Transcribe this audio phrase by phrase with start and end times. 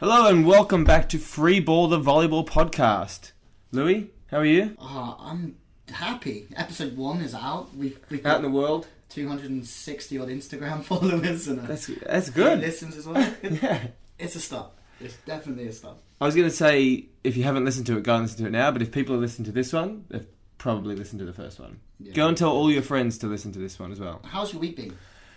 [0.00, 3.32] Hello and welcome back to Free Ball the Volleyball Podcast.
[3.70, 4.76] Louis, how are you?
[4.78, 5.56] Ah, I'm
[5.92, 6.46] happy.
[6.56, 7.74] Episode one is out.
[7.76, 8.86] We've we've Out got in the world?
[9.10, 12.60] 260 odd Instagram followers and a That's that's few good.
[12.60, 13.34] listens as well.
[13.42, 13.88] Yeah.
[14.18, 14.70] It's a start.
[15.00, 15.96] It's definitely a start.
[16.20, 18.46] I was going to say if you haven't listened to it, go and listen to
[18.46, 18.70] it now.
[18.70, 20.26] But if people have listened to this one, they've
[20.58, 21.80] probably listened to the first one.
[21.98, 22.12] Yeah.
[22.12, 24.20] Go and tell all your friends to listen to this one as well.
[24.24, 24.96] How's your week been?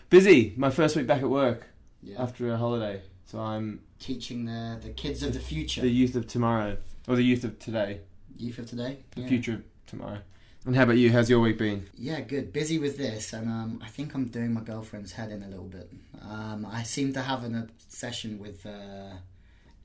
[0.09, 0.53] Busy.
[0.57, 1.67] My first week back at work
[2.01, 2.21] Yeah.
[2.21, 6.27] after a holiday, so I'm Teaching the the kids of the future, the youth of
[6.27, 8.01] tomorrow or the youth of today,
[8.37, 8.97] youth of today.
[9.15, 9.27] the Yeah.
[9.27, 10.19] future of tomorrow.
[10.65, 11.11] And how about you?
[11.11, 11.87] How's your week been?
[11.97, 12.51] Yeah, good.
[12.53, 15.65] Busy with this, and um, I think I'm doing my girlfriend's head in a little
[15.65, 15.89] bit.
[16.21, 19.11] Um, I seem to have an obsession with uh,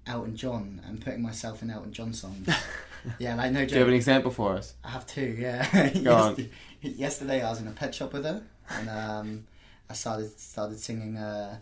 [0.07, 2.49] Elton John and putting myself in Elton John songs.
[3.21, 3.69] yeah, like no joke.
[3.71, 4.75] Do you have an example for us?
[4.85, 5.37] I have two.
[5.39, 5.89] Yeah.
[6.03, 6.49] Go on.
[6.81, 9.45] Yesterday, I was in a pet shop with her, and um,
[9.91, 11.59] I started started singing uh,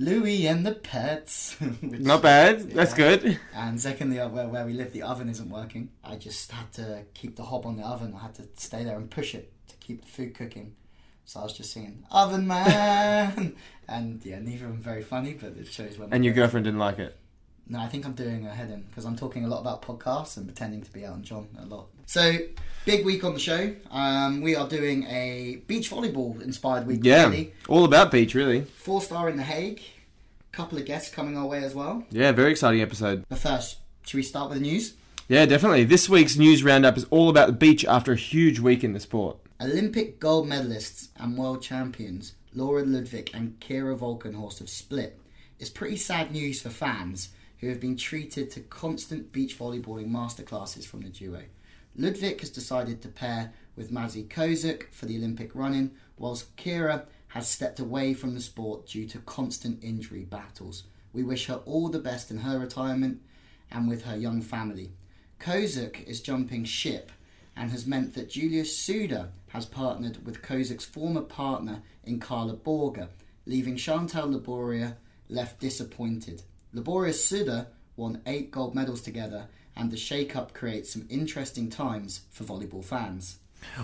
[0.00, 1.56] "Louie and the Pets."
[1.90, 2.70] which- Not bad.
[2.70, 3.38] That's good.
[3.54, 5.90] And secondly, where, where we live, the oven isn't working.
[6.02, 8.14] I just had to keep the hob on the oven.
[8.18, 10.74] I had to stay there and push it to keep the food cooking.
[11.24, 13.54] So I was just singing "Oven Man,"
[13.88, 16.12] and yeah, neither of them very funny, but it shows when.
[16.12, 17.16] And your girlfriend didn't like it.
[17.70, 20.36] No, I think I'm doing a head in because I'm talking a lot about podcasts
[20.36, 21.86] and pretending to be Elton John a lot.
[22.04, 22.36] So,
[22.84, 23.72] big week on the show.
[23.92, 27.00] Um, we are doing a beach volleyball inspired week.
[27.04, 27.52] Yeah, Really.
[27.68, 28.62] all about beach, really.
[28.62, 29.80] Four star in The Hague.
[30.50, 32.04] Couple of guests coming our way as well.
[32.10, 33.24] Yeah, very exciting episode.
[33.28, 34.94] But first, should we start with the news?
[35.28, 35.84] Yeah, definitely.
[35.84, 38.98] This week's news roundup is all about the beach after a huge week in the
[39.00, 39.36] sport.
[39.60, 45.20] Olympic gold medalists and world champions Laura Ludwig and Kira Walkenhorst have split.
[45.60, 47.28] It's pretty sad news for fans
[47.60, 51.42] who have been treated to constant beach volleyballing masterclasses from the duo.
[51.96, 57.48] Ludwig has decided to pair with Mazi Kozuch for the Olympic running, whilst Kira has
[57.48, 60.84] stepped away from the sport due to constant injury battles.
[61.12, 63.20] We wish her all the best in her retirement
[63.70, 64.92] and with her young family.
[65.38, 67.12] Kozuch is jumping ship
[67.56, 73.08] and has meant that Julius Sude has partnered with Kozuch's former partner in Karla Borger,
[73.46, 74.96] leaving Chantal Laboureur
[75.28, 76.42] left disappointed.
[76.72, 77.66] Laboureur Sude
[77.96, 83.38] won eight gold medals together, and the shake-up creates some interesting times for volleyball fans.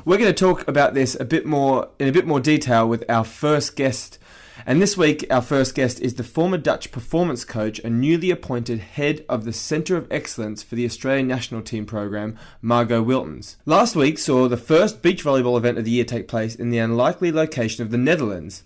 [0.05, 3.05] We're going to talk about this a bit more in a bit more detail with
[3.09, 4.19] our first guest.
[4.65, 8.79] And this week, our first guest is the former Dutch performance coach and newly appointed
[8.79, 13.57] head of the Centre of Excellence for the Australian National Team program, Margot Wiltons.
[13.67, 16.79] Last week saw the first beach volleyball event of the year take place in the
[16.79, 18.63] unlikely location of the Netherlands.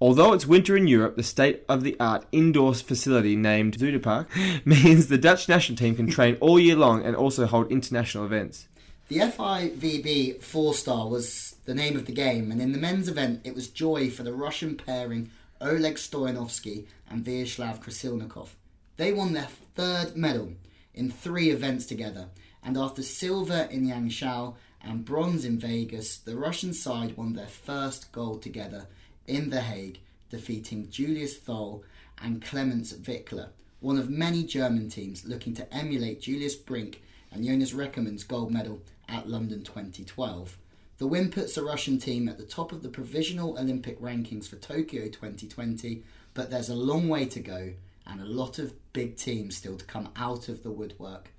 [0.00, 4.26] Although it's winter in Europe, the state of the art indoor facility named Zuiderpark
[4.66, 8.66] means the Dutch national team can train all year long and also hold international events.
[9.08, 13.42] The FIVB four star was the name of the game, and in the men's event,
[13.44, 18.48] it was joy for the Russian pairing Oleg Stoyanovsky and Vyacheslav Krasilnikov.
[18.96, 20.54] They won their third medal
[20.92, 22.28] in three events together,
[22.62, 28.10] and after silver in Yangzhou and bronze in Vegas, the Russian side won their first
[28.10, 28.86] gold together
[29.26, 31.84] in The Hague, defeating Julius Thole
[32.22, 33.48] and Clemens Wickler,
[33.80, 38.82] one of many German teams looking to emulate Julius Brink and Jonas Reckermann's gold medal
[39.08, 40.56] at London 2012.
[40.98, 44.56] The win puts the Russian team at the top of the provisional Olympic rankings for
[44.56, 47.72] Tokyo 2020, but there's a long way to go
[48.06, 51.30] and a lot of big teams still to come out of the woodwork.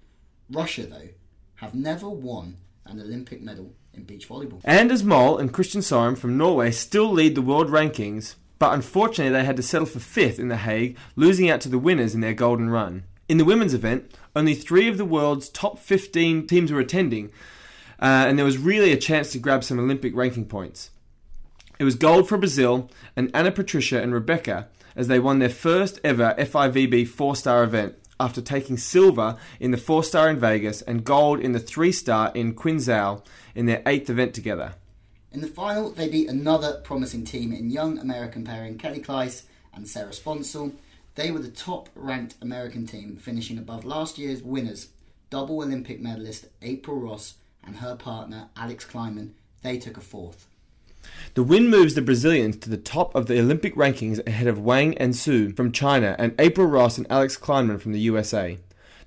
[0.50, 1.10] Russia, though,
[1.56, 4.62] have never won an Olympic medal in beach volleyball.
[4.64, 9.46] Anders Mol and Christian Sorum from Norway still lead the world rankings, but unfortunately they
[9.46, 12.34] had to settle for fifth in The Hague, losing out to the winners in their
[12.34, 13.04] golden run.
[13.28, 17.32] In the women's event, only three of the world's top 15 teams were attending,
[18.00, 20.92] uh, and there was really a chance to grab some Olympic ranking points.
[21.80, 26.00] It was gold for Brazil and Anna Patricia and Rebecca as they won their first
[26.04, 31.04] ever FIVB four star event after taking silver in the four star in Vegas and
[31.04, 34.76] gold in the three star in Qinzhou in their eighth event together.
[35.32, 39.44] In the final, they beat another promising team in young American pairing Kelly Claes
[39.74, 40.74] and Sarah Sponcil.
[41.16, 44.90] They were the top ranked American team, finishing above last year's winners,
[45.30, 47.36] double Olympic medalist April Ross
[47.66, 49.32] and her partner Alix Klineman.
[49.62, 50.48] They took a fourth.
[51.36, 54.98] The win moves the Brazilians to the top of the Olympic rankings ahead of Wang
[54.98, 58.58] and Su from China and April Ross and Alix Klineman from the USA.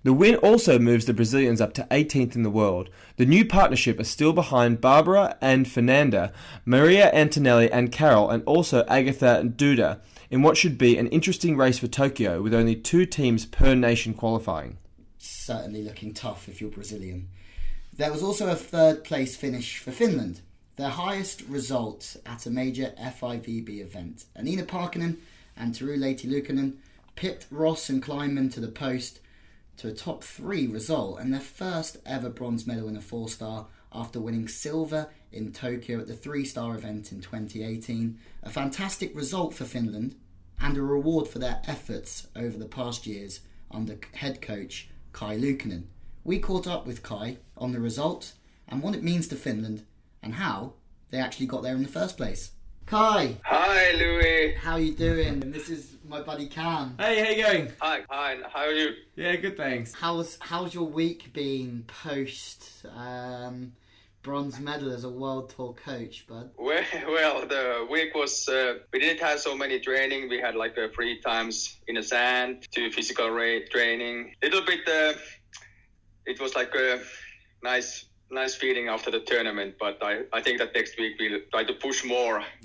[0.02, 2.90] The win also moves the Brazilians up to 18th in the world.
[3.16, 6.34] The new partnership is still behind Barbara and Fernanda,
[6.66, 10.00] Maria Antonelli and Carol, and also Agatha and Duda,
[10.30, 14.12] in what should be an interesting race for Tokyo with only two teams per nation
[14.12, 14.76] qualifying.
[15.16, 17.30] Certainly looking tough if you're Brazilian.
[17.96, 20.42] There was also a third place finish for Finland,
[20.78, 24.24] their highest result at a major FIVB event.
[24.38, 25.16] Anniina Parkkinen
[25.56, 26.74] and Taru Lahti-Liukkonen
[27.16, 29.18] pipped Ross and Klineman to the post
[29.76, 33.66] to a top three result and their first ever bronze medal in a four star
[33.92, 38.16] after winning silver in Tokyo at the three star event in 2018.
[38.44, 40.14] A fantastic result for Finland
[40.60, 43.40] and a reward for their efforts over the past years
[43.72, 45.86] under head coach Kai Luukkonen.
[46.22, 48.34] We caught up with Kai on the result
[48.68, 49.82] and what it means to Finland
[50.22, 50.74] and how
[51.10, 52.52] they actually got there in the first place.
[52.86, 54.54] Kai, Hi, Louis.
[54.54, 55.40] how are you doing?
[55.40, 56.94] This is my buddy Cam.
[56.98, 57.72] Hey, how you going?
[57.80, 58.36] Hi, hi.
[58.50, 58.92] How are you?
[59.14, 59.92] Yeah, good, thanks.
[59.92, 63.72] How's how's your week been post um,
[64.22, 66.50] bronze medal as a world tour coach, bud?
[66.56, 70.30] Well, well, the week was uh, we didn't have so many training.
[70.30, 74.32] We had like uh, three times in the sand, two physical rate training.
[74.42, 74.80] Little bit.
[74.88, 75.12] Uh,
[76.24, 77.00] it was like a
[77.62, 78.06] nice.
[78.30, 81.72] Nice feeling after the tournament, but I, I think that next week we'll try to
[81.72, 82.42] push more.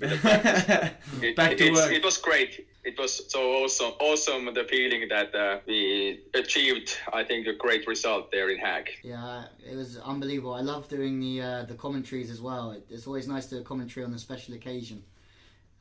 [1.22, 1.92] It, Back to it's- work.
[1.92, 2.66] It was great.
[2.84, 6.98] It was so awesome, awesome the feeling that uh, we achieved.
[7.14, 8.90] I think a great result there in Hague.
[9.02, 10.52] Yeah, it was unbelievable.
[10.52, 12.72] I love doing the uh, the commentaries as well.
[12.72, 15.02] It, it's always nice to do a commentary on a special occasion.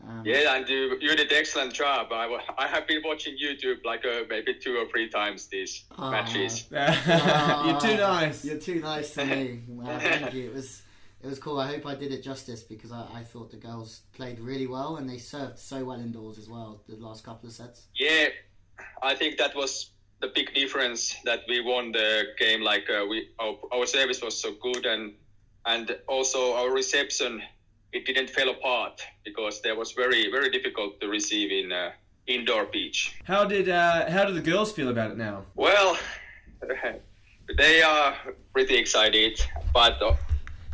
[0.07, 2.07] Um, Yeah, and you, you did excellent job.
[2.11, 6.11] I, I have been watching YouTube like uh, maybe two or three times these Aw.
[6.11, 6.65] matches.
[6.71, 8.45] You're too nice.
[8.45, 9.61] You're too nice to me.
[9.67, 10.49] Well, thank you.
[10.49, 10.81] It was
[11.21, 11.57] it was cool.
[11.57, 14.97] I hope I did it justice because I, I thought the girls played really well
[14.97, 16.83] and they served so well indoors as well.
[16.87, 17.87] The last couple of sets.
[17.95, 18.27] Yeah,
[19.01, 22.61] I think that was the big difference that we won the game.
[22.61, 25.13] Like uh, we, our, our service was so good, and
[25.65, 27.41] and also our reception
[27.93, 31.91] it didn't fall apart because there was very very difficult to receive in uh,
[32.27, 33.15] indoor beach.
[33.25, 35.45] How did uh, how do the girls feel about it now?
[35.55, 35.97] Well,
[37.57, 38.15] they are
[38.53, 39.39] pretty excited,
[39.73, 40.15] but uh,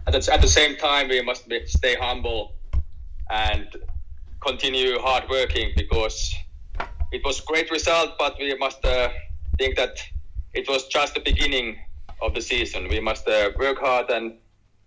[0.08, 2.56] at the, at the same time, we must be, stay humble
[3.30, 3.68] and
[4.40, 6.34] continue hard working because
[7.12, 9.10] it was great result, but we must uh,
[9.58, 10.00] think that
[10.54, 11.78] it was just the beginning
[12.22, 12.88] of the season.
[12.88, 14.38] We must uh, work hard and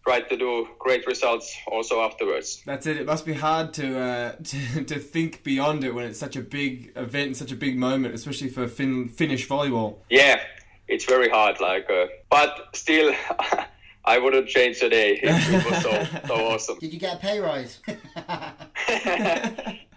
[0.05, 2.63] try to do great results also afterwards.
[2.67, 2.97] That's it.
[2.97, 6.41] It must be hard to, uh, to to think beyond it when it's such a
[6.43, 9.97] big event, and such a big moment, especially for fin- Finnish volleyball.
[10.11, 10.41] Yeah,
[10.89, 11.61] it's very hard.
[11.61, 13.15] Like, uh, but still,
[14.05, 15.21] I wouldn't change the day.
[15.23, 16.79] It, it was so so awesome.
[16.79, 17.81] Did you get a pay rise?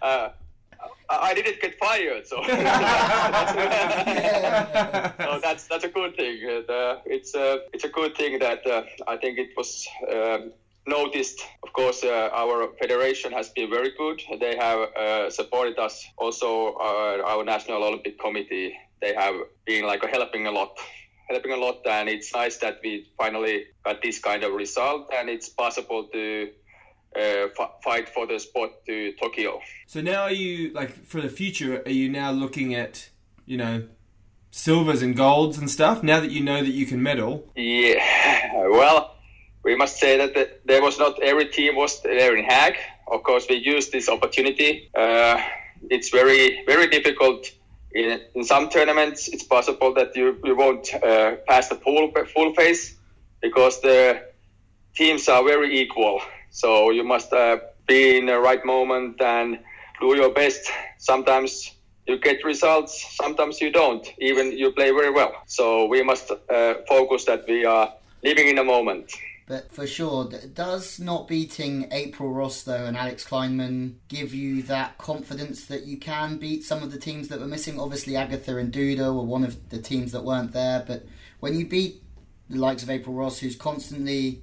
[0.02, 0.28] uh,
[1.20, 2.52] I didn't get fired, so so
[5.40, 6.38] that's that's a good thing.
[6.68, 9.86] Uh, it's a it's a good thing that uh, I think it was.
[10.12, 10.52] Um,
[10.88, 14.22] Noticed, of course, uh, our federation has been very good.
[14.38, 16.06] They have uh, supported us.
[16.16, 18.72] Also, our, our National Olympic Committee,
[19.02, 19.34] they have
[19.64, 20.78] been like helping a lot,
[21.28, 25.28] helping a lot, and it's nice that we finally got this kind of result, and
[25.28, 26.50] it's possible to
[27.16, 29.60] uh, f- fight for the spot to Tokyo.
[29.86, 31.82] So now are you like for the future?
[31.86, 33.08] Are you now looking at
[33.46, 33.88] you know
[34.50, 36.02] silvers and golds and stuff?
[36.02, 39.16] Now that you know that you can medal, Yeah, well,
[39.64, 42.76] we must say that the, there was not every team was there in Hague.
[43.08, 44.90] Of course, we used this opportunity.
[44.94, 45.40] Uh,
[45.90, 47.50] it's very very difficult.
[47.92, 52.54] In, in some tournaments, it's possible that you, you won't uh, pass the full full
[52.54, 52.94] phase
[53.40, 54.22] because the
[54.94, 56.20] teams are very equal.
[56.56, 59.58] So you must uh, be in the right moment and
[60.00, 60.70] do your best.
[60.96, 61.70] Sometimes
[62.06, 64.06] you get results, sometimes you don't.
[64.18, 65.34] Even you play very well.
[65.46, 67.92] So we must uh, focus that we are
[68.24, 69.12] living in the moment.
[69.46, 74.96] But for sure, does not beating April Ross though and Alix Klineman give you that
[74.96, 77.78] confidence that you can beat some of the teams that were missing?
[77.78, 81.04] Obviously, Agatha and Duda were one of the teams that weren't there, but
[81.40, 82.02] when you beat
[82.48, 84.42] the likes of April Ross, who's constantly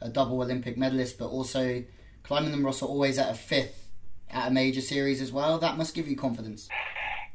[0.00, 1.84] a double Olympic medalist, but also
[2.22, 3.88] climbing Ross are always at a fifth
[4.30, 6.68] at a major series as well, that must give you confidence.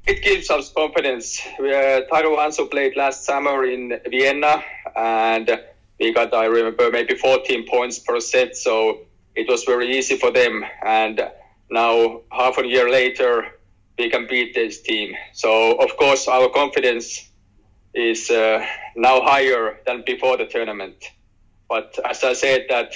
[0.06, 1.42] It gives us confidence.
[1.60, 4.64] We, uh, Taro Anso played last summer in Vienna,
[4.96, 5.60] and
[6.00, 9.00] we got, I remember, maybe 14 points per set, so
[9.36, 10.64] it was very easy for them.
[10.84, 11.22] And
[11.72, 13.48] now, half a year later,
[13.98, 15.16] we can beat this team.
[15.34, 17.30] So, of course, our confidence
[17.94, 18.66] is uh,
[18.96, 21.12] now higher than before the tournament.
[21.70, 22.94] But as I said, that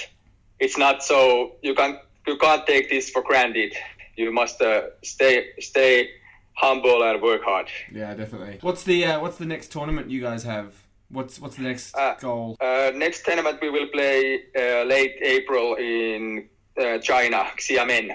[0.60, 3.74] it's not so you can't you can't take this for granted.
[4.16, 6.08] You must uh, stay stay
[6.54, 7.68] humble and work hard.
[7.92, 8.58] yeah, definitely.
[8.60, 10.74] What's the uh, what's the next tournament you guys have?
[11.10, 12.56] What's what's the next Uh, goal?
[12.60, 16.48] Uh, next tournament we will play uh, late April in
[16.78, 18.14] uh, China, Xiamen.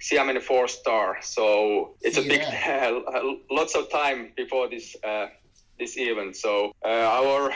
[0.00, 1.16] Xiamen four star.
[1.22, 2.42] So it's See a big,
[3.50, 5.28] lots of time before this uh,
[5.78, 6.36] this event.
[6.36, 6.88] So uh,
[7.20, 7.54] our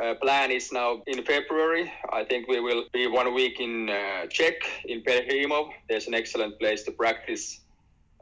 [0.00, 1.92] uh, plan is now in February.
[2.12, 5.72] I think we will be one week in uh, Czech in Pelhřimov.
[5.88, 7.60] There's an excellent place to practice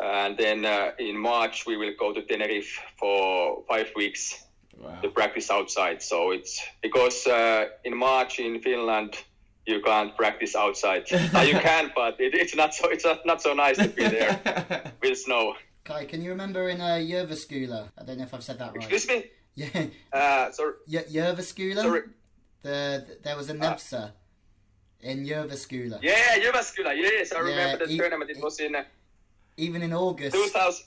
[0.00, 4.45] and then uh, in March we will go to Tenerife for five weeks
[4.83, 4.99] Wow.
[5.03, 6.00] to practice outside.
[6.03, 9.12] So it's because uh, in March in Finland
[9.67, 11.05] you can't practice outside.
[11.35, 14.09] uh, you can, but it, it's not so it's not, not so nice to be
[14.09, 14.41] there
[15.03, 15.55] with snow.
[15.85, 17.89] Kai, can you remember in uh, Jyväskylä?
[17.99, 18.77] I don't know if I've said that right.
[18.77, 19.25] Excuse me.
[19.57, 20.75] Yeah, Uh, sorry.
[20.87, 21.83] y- Jyväskylä.
[21.83, 22.02] Sorry.
[22.62, 24.11] The, th- there was a NEVZA
[25.02, 25.99] in Jyväskylä.
[26.02, 26.92] Yeah, Jyväskylä.
[26.92, 28.30] Yes, I remember the e- tournament.
[28.30, 28.83] It e- was in uh,
[29.59, 30.33] Even in August.
[30.37, 30.87] 2000.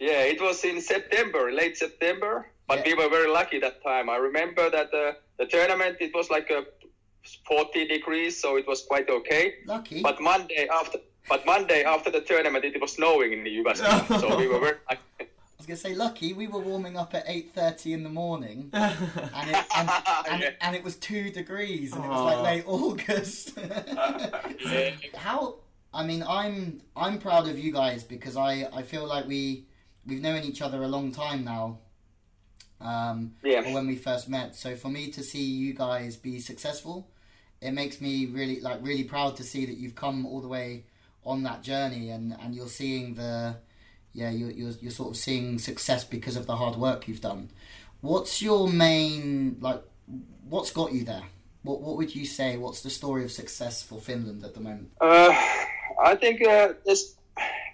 [0.00, 2.44] Yeah, it was in September, late September.
[2.66, 2.84] But Yeah.
[2.86, 4.10] we were very lucky that time.
[4.10, 6.64] I remember that uh, the tournament it was like a
[7.48, 9.54] 40 degrees, so it was quite okay.
[9.66, 10.02] Lucky.
[10.02, 14.46] But Monday after, but Monday after the tournament, it was snowing in Jyväskylä, so we
[14.48, 14.76] were very.
[14.90, 15.02] lucky.
[15.68, 16.32] I gonna say lucky.
[16.32, 19.90] We were warming up at eight thirty in the morning, and it and,
[20.30, 20.50] and, Yeah.
[20.62, 23.52] and it was two degrees, and it was like late August.
[24.64, 25.56] So how?
[25.92, 29.66] I mean, I'm I'm proud of you guys because I I feel like we
[30.06, 31.80] we've known each other a long time now.
[32.80, 33.62] Um, Yeah.
[33.68, 34.56] or when we first met.
[34.56, 37.10] So for me to see you guys be successful,
[37.60, 40.86] it makes me really like really proud to see that you've come all the way
[41.24, 43.56] on that journey and and you're seeing the
[44.18, 47.50] yeah you're you're, you're sort of seeing success because of the hard work you've done.
[48.00, 49.82] What's your main like?
[50.48, 51.24] What's got you there?
[51.62, 52.56] What what would you say?
[52.56, 54.88] What's the story of success for Finland at the moment?
[55.00, 55.30] Uh,
[56.10, 57.16] I think uh, there's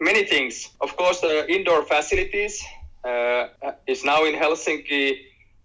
[0.00, 0.70] many things.
[0.80, 2.62] Of course, the indoor facilities
[3.04, 3.48] uh,
[3.86, 5.04] is now in Helsinki.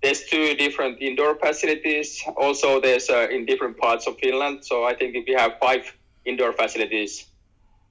[0.01, 2.23] There's two different indoor facilities.
[2.37, 4.63] Also, there's uh, in different parts of Finland.
[4.63, 5.83] So I think we have five
[6.25, 7.25] indoor facilities,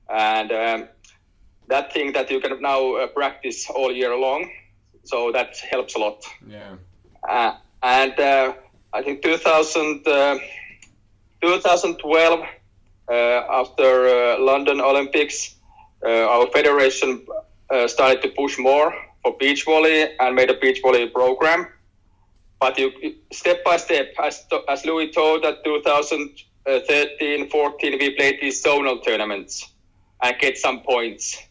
[0.08, 0.88] and um,
[1.68, 4.50] that thing that you can now uh, practice all year long.
[5.04, 6.24] So that helps a lot.
[6.46, 6.76] yeah.
[7.28, 8.54] Uh, and uh,
[8.92, 10.38] I think 2000, uh,
[11.40, 15.54] 2012, uh, after uh, London Olympics,
[16.04, 17.26] uh, our federation
[17.70, 21.66] uh, started to push more for beach volley and made a beach volley program.
[22.60, 22.92] But you
[23.32, 29.70] step by step, as, as Louis told, that 2013, 14, we played these zonal tournaments
[30.22, 31.47] and get some points.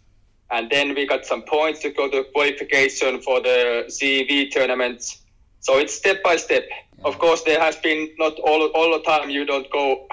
[0.49, 5.21] And then we got some points to go to qualification for the CEV tournaments.
[5.59, 6.63] So it's step by step.
[7.03, 10.07] Of course, there has been not all all the time you don't go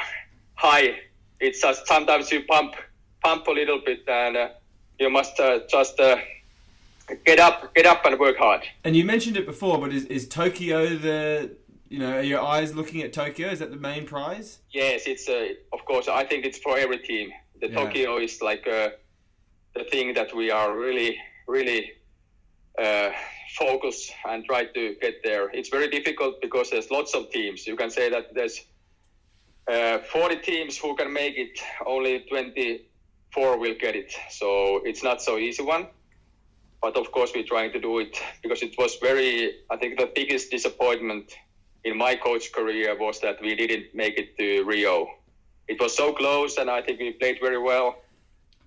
[0.54, 0.96] high.
[1.40, 2.74] It's just sometimes you pump
[3.22, 4.48] pump a little bit, and uh,
[4.98, 6.16] you must uh, just uh,
[7.24, 8.62] get up, get up, and work hard.
[8.84, 11.56] And you mentioned it before, but is, is Tokyo the
[11.88, 13.48] you know are your eyes looking at Tokyo?
[13.48, 14.58] Is that the main prize?
[14.70, 16.08] Yes, it's uh, of course.
[16.08, 17.30] I think it's for every team.
[17.60, 17.76] The Yeah.
[17.76, 18.90] Tokyo is like uh,
[19.74, 21.16] the thing that we are really,
[21.46, 21.92] really
[22.78, 23.10] uh,
[23.56, 25.50] focus and try to get there.
[25.50, 27.66] It's very difficult because there's lots of teams.
[27.66, 28.60] You can say that there's
[29.70, 31.58] uh, 40 teams who can make it.
[31.86, 34.12] Only 24 will get it.
[34.30, 35.88] So it's not so easy one.
[36.80, 39.54] But of course, we're trying to do it because it was very.
[39.70, 41.32] I think the biggest disappointment
[41.82, 45.08] in my coach career was that we didn't make it to Rio.
[45.66, 48.03] It was so close, and I think we played very well,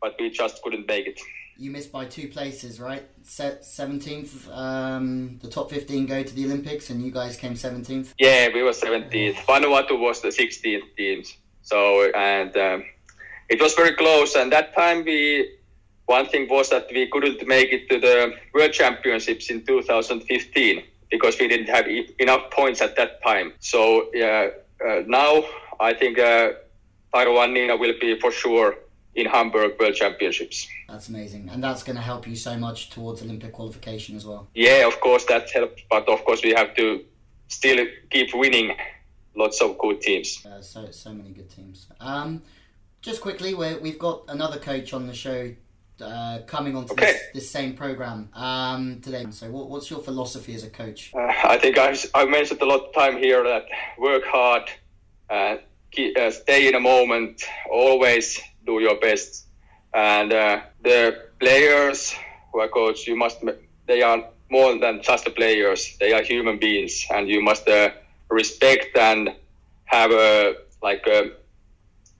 [0.01, 1.19] but we just couldn't make it.
[1.59, 3.03] You missed by two places, right?
[3.23, 4.47] Seventeenth.
[4.51, 8.13] Um, the top fifteen go to the Olympics, and you guys came seventeenth.
[8.19, 9.35] Yeah, we were 17th.
[9.37, 11.35] Vanuatu was the 16th teams.
[11.63, 12.85] So and um,
[13.49, 14.35] it was very close.
[14.35, 15.57] And that time we
[16.05, 21.37] one thing was that we couldn't make it to the World Championships in 2015 because
[21.39, 23.51] we didn't have e- enough points at that time.
[23.59, 24.49] So yeah,
[24.85, 25.43] uh, now
[25.79, 26.51] I think uh,
[27.13, 28.77] Anniina will be for sure
[29.17, 30.67] in Hamburg World Championships.
[30.87, 34.47] That's amazing, and that's going to help you so much towards Olympic qualification as well.
[34.53, 37.03] Yeah, of course that helps, but of course we have to
[37.47, 38.77] still keep winning
[39.35, 40.45] lots of good teams.
[40.45, 41.87] Uh, so so many good teams.
[41.99, 42.43] Um,
[43.01, 45.51] just quickly, we we've got another coach on the show
[45.99, 47.05] uh, coming onto Okay.
[47.05, 49.25] this, this same program um, today.
[49.31, 51.11] So, what, what's your philosophy as a coach?
[51.15, 53.65] Uh, I think I've, I mentioned a lot of time here that
[53.97, 54.69] work hard,
[55.29, 55.55] uh,
[55.89, 59.47] keep, uh, stay in a moment, always do your best.
[59.93, 60.99] And uh, the
[61.39, 62.13] players
[62.51, 63.37] who are coached, you must,
[63.87, 64.19] they are
[64.49, 65.97] more than just the players.
[65.99, 67.89] They are human beings, and you must uh,
[68.29, 69.33] respect and
[69.85, 71.31] have a like a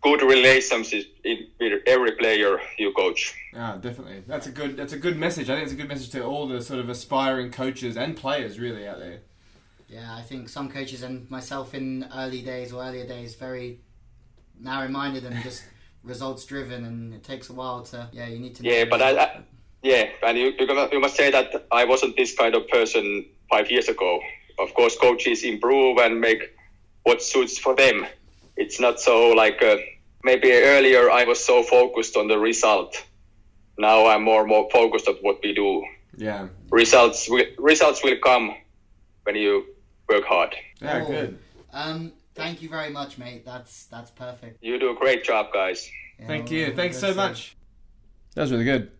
[0.01, 3.35] good relationship in, with every player you coach.
[3.53, 4.23] Yeah, definitely.
[4.27, 4.77] That's a good.
[4.77, 5.49] That's a good message.
[5.49, 8.59] I think it's a good message to all the sort of aspiring coaches and players,
[8.59, 9.19] really, out there.
[9.89, 13.79] Yeah, I think some coaches and myself in early days or earlier days very
[14.59, 15.63] narrow-minded and just
[16.07, 18.09] results-driven, and it takes a while to.
[18.11, 18.63] Yeah, you need to.
[18.63, 19.11] Yeah, but I.
[19.17, 19.41] I
[19.83, 23.25] yeah, and you, you gonna- you must say that I wasn't this kind of person
[23.49, 24.19] five years ago.
[24.59, 26.41] Of course, coaches improve and make
[27.03, 28.05] what suits for them.
[28.57, 29.77] It's not so like uh,
[30.23, 33.01] maybe earlier I was so focused on the result,
[33.77, 35.85] now I'm more and more focused on what we do.
[36.17, 36.47] Yeah.
[36.71, 38.55] Results will, results will come
[39.23, 39.63] when you
[40.09, 40.55] work hard.
[40.81, 41.37] Yeah, Oh, good.
[41.71, 43.43] Um, thank you very much, mate.
[43.45, 44.63] That's that's perfect.
[44.63, 45.91] You do a great job, guys.
[46.19, 46.75] Yeah, Thank well, you.
[46.75, 47.57] Thanks so that's, much.
[48.35, 48.91] That was really good.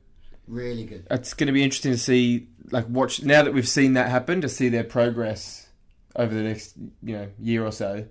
[0.48, 1.08] Really good.
[1.12, 4.42] It's going to be interesting to see, like, watch now that we've seen that happen,
[4.42, 5.68] to see their progress
[6.16, 8.06] over the next, you know, year or so.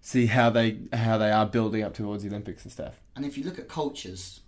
[0.00, 2.94] See how they how they are building up towards the Olympics and stuff.
[3.16, 4.40] And if you look at cultures,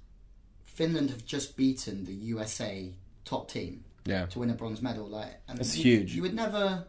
[0.64, 2.92] Finland have just beaten the USA
[3.24, 4.26] top team Yeah.
[4.26, 5.06] to win a bronze medal.
[5.06, 6.14] Like, and That's you, huge.
[6.14, 6.86] You would never,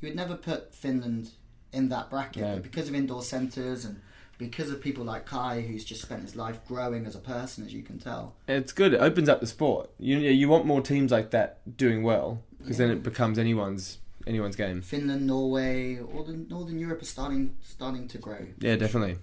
[0.00, 1.30] you would never put Finland
[1.72, 2.54] in that bracket, No.
[2.54, 4.00] but because of indoor centres and
[4.38, 7.72] because of people like Kai, who's just spent his life growing as a person, as
[7.74, 8.34] you can tell.
[8.46, 8.94] It's good.
[8.94, 9.90] It opens up the sport.
[9.98, 14.56] You you want more teams like that doing well because then it becomes anyone's anyone's
[14.56, 14.80] game.
[14.82, 18.46] Finland, Norway, all the Northern Europe are starting starting to grow.
[18.60, 19.18] Yeah, definitely.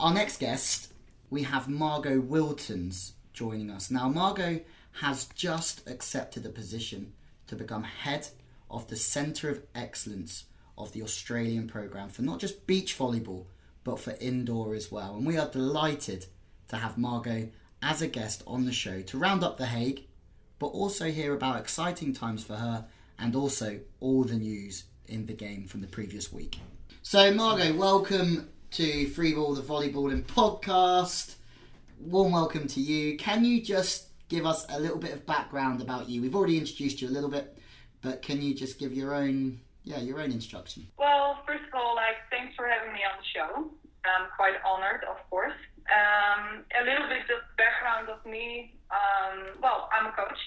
[0.00, 0.92] Our next guest,
[1.30, 3.90] we have Margot Wiltons joining us.
[3.90, 4.60] Now, Margot
[5.00, 7.12] has just accepted a position
[7.46, 8.28] to become head
[8.70, 10.44] of the Centre of Excellence
[10.76, 13.46] of the Australian programme for not just beach volleyball,
[13.84, 15.14] but for indoor as well.
[15.16, 16.26] And we are delighted
[16.68, 17.50] to have Margot
[17.82, 20.06] as a guest on the show to round up The Hague,
[20.58, 22.86] but also hear about exciting times for her
[23.18, 26.58] and also all the news in the game from the previous week.
[27.02, 31.34] So, Margot, welcome to Freeball, the volleyballing podcast.
[31.98, 33.16] Warm welcome to you.
[33.16, 36.22] Can you just give us a little bit of background about you?
[36.22, 37.58] We've already introduced you a little bit,
[38.00, 40.86] but can you just give your own, yeah, your own instruction?
[40.98, 43.50] Well, first of all, like, thanks for having me on the show.
[44.04, 45.58] I'm quite honored, of course.
[45.90, 48.74] Um, a little bit of background of me.
[48.90, 50.38] Um, well, I'm a coach,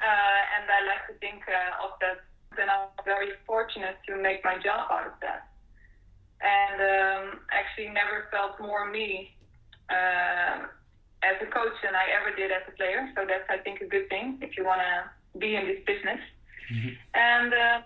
[0.00, 2.24] uh, and I like to think uh, of that.
[2.56, 5.48] Then I'm very fortunate to make my job out of that,
[6.40, 9.34] and um, actually never felt more me
[9.90, 10.68] uh,
[11.24, 13.10] as a coach than I ever did as a player.
[13.16, 16.20] So that's, I think, a good thing if you want to be in this business.
[17.14, 17.80] And uh,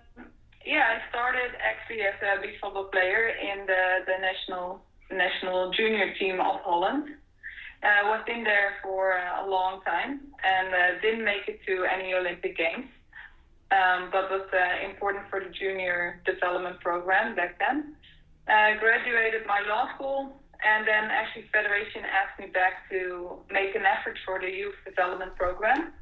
[0.69, 6.13] yeah, I started actually as a beach volleyball player in the, the national national junior
[6.21, 7.09] team of Holland.
[7.81, 11.87] Uh, was in there for uh, a long time and uh, didn't make it to
[11.87, 12.91] any Olympic Games,
[13.71, 17.95] um, but was uh, important for the junior development program back then.
[18.49, 23.87] Uh, graduated my law school and then actually Federation asked me back to make an
[23.87, 25.93] effort for the youth development program,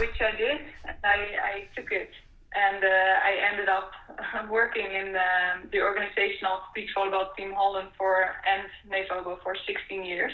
[0.00, 0.58] which I did.
[1.04, 2.10] I, I took it
[2.54, 3.92] and uh, I ended up
[4.50, 8.68] working in um, the organization of Beach Volleyball Team Holland for and
[9.08, 10.32] Volleyball for 16 years.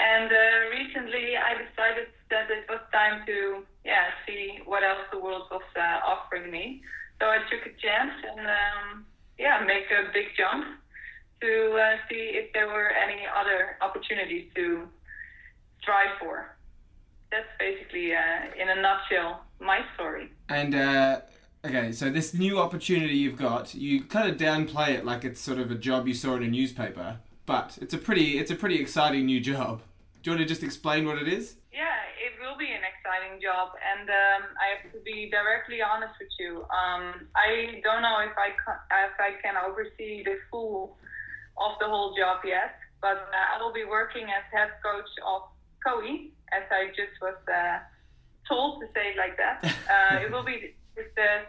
[0.00, 5.18] And uh, recently, I decided that it was time to yeah see what else the
[5.18, 6.82] world was uh, offering me.
[7.20, 9.06] So I took a chance and um,
[9.38, 10.66] yeah make a big jump
[11.40, 14.88] to uh, see if there were any other opportunities to
[15.82, 16.56] strive for.
[17.32, 20.30] That's basically, uh, in a nutshell, my story.
[20.50, 21.20] And uh,
[21.64, 25.58] okay, so this new opportunity you've got, you kind of downplay it like it's sort
[25.58, 27.16] of a job you saw in a newspaper,
[27.46, 29.80] but it's a pretty it's a pretty exciting new job.
[30.22, 31.56] Do you want to just explain what it is?
[31.72, 36.12] Yeah, it will be an exciting job, and um, I have to be directly honest
[36.20, 36.62] with you.
[36.68, 40.98] Um, I don't know if I ca- if I can oversee the full
[41.56, 45.42] of the whole job yet, but uh, I will be working as head coach of
[45.82, 47.78] COE, as I just was uh,
[48.48, 49.64] told to say it like that.
[49.92, 51.02] Uh, it will be the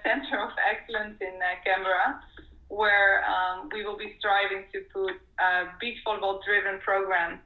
[0.04, 2.22] Center of Excellence in uh, Canberra,
[2.68, 7.40] where um, we will be striving to put a beach volleyball driven program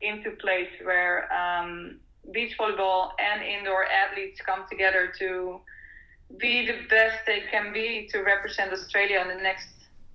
[0.00, 1.98] into place where um,
[2.32, 5.60] beach volleyball and indoor athletes come together to
[6.38, 9.68] be the best they can be to represent Australia in the next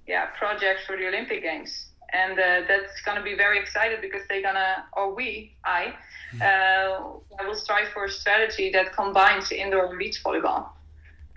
[0.08, 1.91] yeah projects for the Olympic Games.
[2.14, 5.94] And uh, that's going to be very excited because they're gonna, or we, I,
[6.42, 7.04] uh,
[7.40, 10.70] I will strive for a strategy that combines indoor and beach volleyball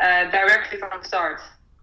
[0.00, 1.40] uh, directly from the start.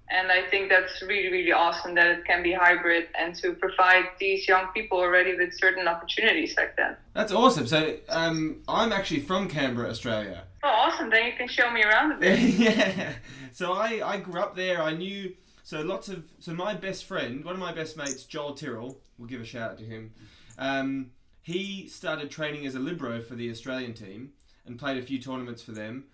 [0.10, 4.06] And I think that's really, really awesome that it can be hybrid and to provide
[4.20, 7.00] these young people already with certain opportunities like that.
[7.14, 7.66] That's awesome.
[7.66, 10.44] So um, I'm actually from Canberra, Australia.
[10.64, 11.10] Oh, awesome.
[11.10, 12.40] Then you can show me around a bit.
[12.40, 13.14] yeah.
[13.54, 14.82] So I, I grew up there.
[14.82, 18.54] I knew so lots of so my best friend, one of my best mates, Joel
[18.54, 20.14] Tyrrell, we'll give a shout out to him.
[20.58, 24.34] Um, he started training as a libero for the Australian team
[24.66, 26.06] and played a few tournaments for them.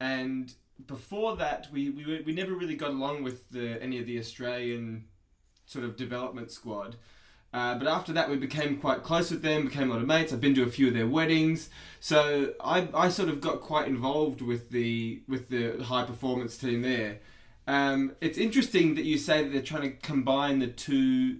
[0.00, 0.52] And
[0.86, 5.04] before that, we we, we never really got along with the, any of the Australian
[5.66, 6.96] sort of development squad.
[7.54, 10.32] Uh, but after that, we became quite close with them, became a lot of mates.
[10.32, 11.68] I've been to a few of their weddings,
[12.00, 16.80] so I, I sort of got quite involved with the with the high performance team
[16.80, 17.20] there.
[17.66, 21.38] Um, it's interesting that you say that they're trying to combine the two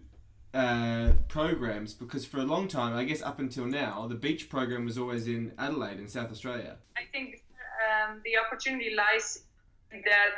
[0.55, 4.85] uh, programs because for a long time, I guess up until now, the beach program
[4.85, 6.77] was always in Adelaide in South Australia.
[6.97, 7.43] I think
[7.83, 9.45] um, the opportunity lies
[9.91, 10.35] in that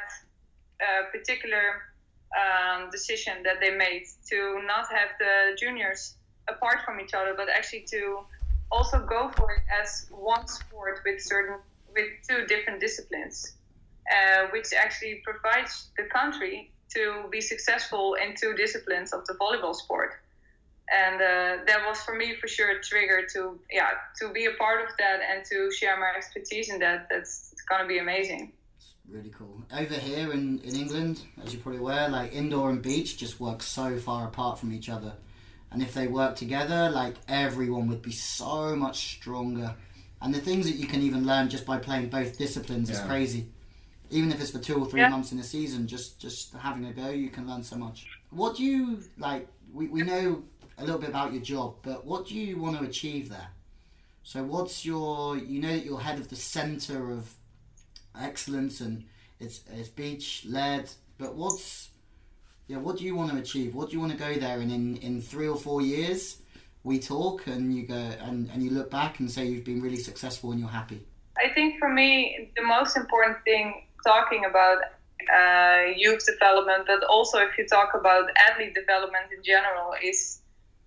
[0.80, 1.82] uh, particular
[2.34, 6.16] um, decision that they made to not have the juniors
[6.48, 8.20] apart from each other, but actually to
[8.70, 11.58] also go for it as one sport with certain
[11.94, 13.54] with two different disciplines,
[14.10, 19.74] uh, which actually provides the country to be successful in two disciplines of the volleyball
[19.74, 20.12] sport.
[20.92, 23.90] And uh, that was for me for sure a trigger to yeah
[24.20, 27.08] to be a part of that and to share my expertise in that.
[27.10, 28.52] That's it's gonna be amazing.
[28.76, 29.62] It's really cool.
[29.72, 33.62] Over here in, in England, as you're probably aware, like indoor and beach just work
[33.62, 35.14] so far apart from each other.
[35.70, 39.74] And if they work together, like everyone would be so much stronger.
[40.20, 43.48] And the things that you can even learn just by playing both disciplines is crazy.
[44.14, 45.08] Even if it's for two or three Yeah.
[45.08, 48.06] months in a season, just just having a go, you can learn so much.
[48.30, 49.48] What do you like?
[49.72, 50.44] We, we know
[50.78, 53.48] a little bit about your job, but what do you want to achieve there?
[54.22, 55.36] So, what's your?
[55.36, 57.34] You know that you're head of the center of
[58.20, 59.04] excellence and
[59.40, 61.90] it's it's beach led, but what's
[62.68, 62.76] yeah?
[62.78, 63.74] What do you want to achieve?
[63.74, 66.38] What do you want to go there and in in three or four years?
[66.84, 69.96] We talk and you go and, and you look back and say you've been really
[69.96, 71.00] successful and you're happy.
[71.38, 74.78] I think for me, the most important thing talking about
[75.32, 80.40] uh, youth development, but also if you talk about athlete development in general, is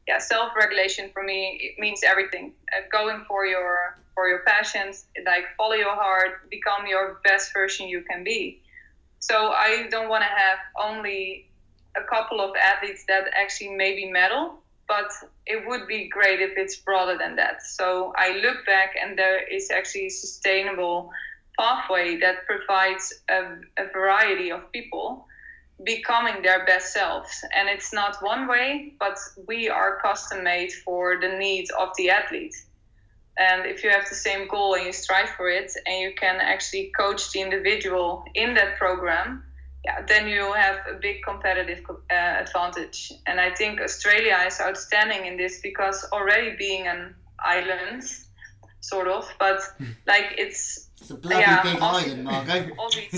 [0.07, 1.09] yeah, self-regulation.
[1.13, 2.53] For me, it means everything.
[2.71, 7.87] Uh, going for your for your passions, like follow your heart, become your best version
[7.87, 8.61] you can be.
[9.19, 11.49] So I don't want to have only
[11.95, 15.09] a couple of athletes that actually maybe medal, but
[15.45, 17.61] it would be great if it's broader than that.
[17.63, 21.11] So I look back and there is actually sustainable
[21.57, 25.25] pathway that provides a, a variety of people
[25.83, 27.43] becoming their best selves.
[27.55, 29.17] And it's not one way, but
[29.47, 32.55] we are custom made for the needs of the athlete.
[33.37, 36.37] And if you have the same goal and you strive for it, and you can
[36.41, 39.43] actually coach the individual in that program,
[39.85, 43.13] yeah, then you have a big competitive uh, advantage.
[43.27, 48.03] And I think Australia is outstanding in this because already being an island,
[48.81, 49.61] sort of, but
[50.07, 52.69] like it's It's a bloody Yeah, big island, Margot.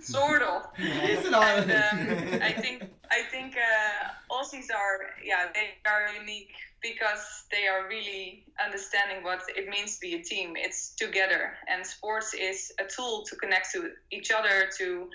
[0.00, 0.62] Sort of.
[0.78, 6.54] It's an And, um, I think I think uh, Aussies are yeah they are unique
[6.82, 10.54] because they are really understanding what it means to be a team.
[10.56, 15.08] It's together, and sports is a tool to connect to each other to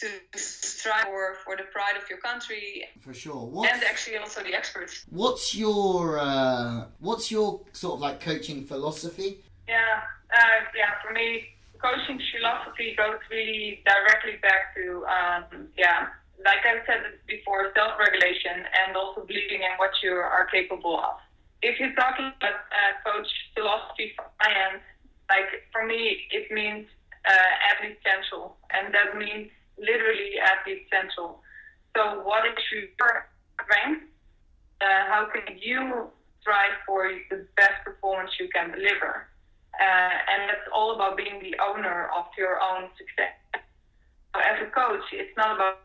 [0.00, 3.46] to strive for, for the pride of your country For sure.
[3.46, 5.04] What's, and actually also the experts.
[5.10, 9.38] what's your uh, what's your sort of like coaching philosophy?
[9.68, 10.02] Yeah,
[10.34, 10.98] uh, yeah.
[11.02, 16.10] For me, coaching philosophy goes really directly back to um, yeah,
[16.42, 21.22] like I said before, self-regulation and also believing in what you are capable of.
[21.62, 24.84] If you're talking about uh, coach philosophy for science,
[25.30, 26.86] like for me, it means
[27.24, 31.40] uh, athlete central, and that means literally athlete central.
[31.96, 32.92] So, what is your
[33.64, 34.04] strength?
[34.80, 39.28] Uh, how can you strive for the best performance you can deliver?
[39.80, 43.34] Uh, and it's all about being the owner of your own success.
[44.34, 45.78] So as a coach, it's not about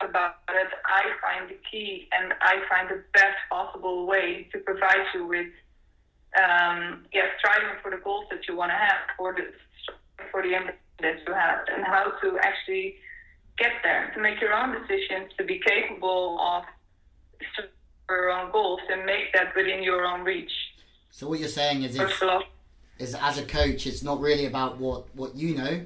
[0.00, 0.68] about it.
[0.84, 5.46] I find the key, and I find the best possible way to provide you with,
[6.36, 9.52] um, yeah, striving for the goals that you want to have, for the
[10.30, 12.96] for the aim that you have, and how to actually
[13.58, 16.64] get there, to make your own decisions, to be capable of
[18.08, 20.52] your own goals, and make that within your own reach.
[21.10, 22.22] So what you're saying is, if,
[22.98, 25.84] is as a coach, it's not really about what what you know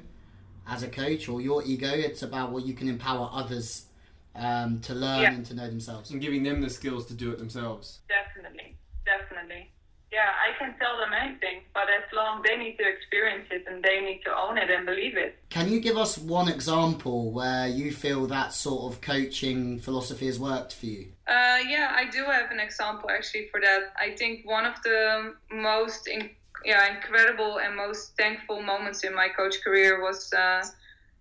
[0.69, 1.89] as a coach or your ego.
[1.91, 3.87] It's about what you can empower others
[4.35, 5.33] um, to learn Yeah.
[5.33, 6.11] and to know themselves.
[6.11, 8.01] and giving them the skills to do it themselves.
[8.09, 9.71] Definitely, definitely.
[10.13, 13.83] Yeah, I can tell them anything, but as long they need to experience it and
[13.83, 15.37] they need to own it and believe it.
[15.51, 20.39] Can you give us one example where you feel that sort of coaching philosophy has
[20.39, 21.09] worked for you?
[21.27, 23.93] Uh, yeah, I do have an example actually for that.
[23.99, 26.31] I think one of the most in,
[26.65, 30.65] yeah incredible and most thankful moments in my coach career was uh,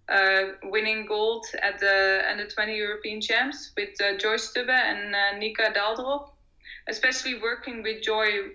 [0.10, 5.38] uh, winning gold at the under 20 European Champs with uh, Joy Stubbe and uh,
[5.38, 6.30] Nika Daldrop.
[6.88, 8.52] Especially working with Joy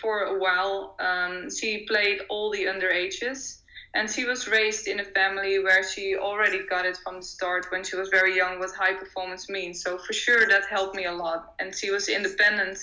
[0.00, 3.58] for a while, um, she played all the underages.
[3.94, 7.66] And she was raised in a family where she already got it from the start
[7.70, 9.82] when she was very young what high performance means.
[9.82, 11.54] So for sure that helped me a lot.
[11.58, 12.78] And she was independent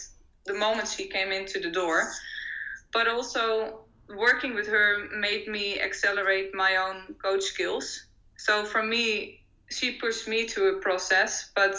[0.45, 2.11] the moment she came into the door.
[2.95, 8.05] But also working with her made me accelerate my own coach skills.
[8.37, 11.75] So for me, she pushed me to a process, but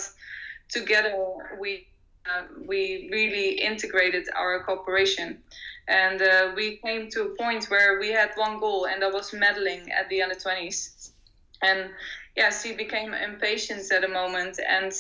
[0.69, 1.15] together
[1.59, 1.89] we
[2.27, 5.39] uh, we really integrated our cooperation.
[5.89, 9.31] And uh, we came to a point where we had one goal, and that was
[9.31, 11.11] medaling at the under 20s.
[11.63, 11.91] And
[12.37, 14.59] yes, he became impatient at a moment.
[14.69, 14.93] And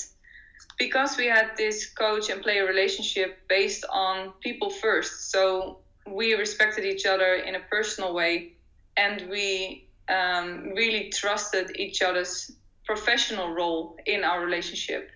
[0.78, 6.84] because we had this coach and player relationship based on people first, so we respected
[6.84, 8.52] each other in a personal way,
[8.96, 12.52] and we um, really trusted each other's
[12.84, 15.10] professional role in our relationship.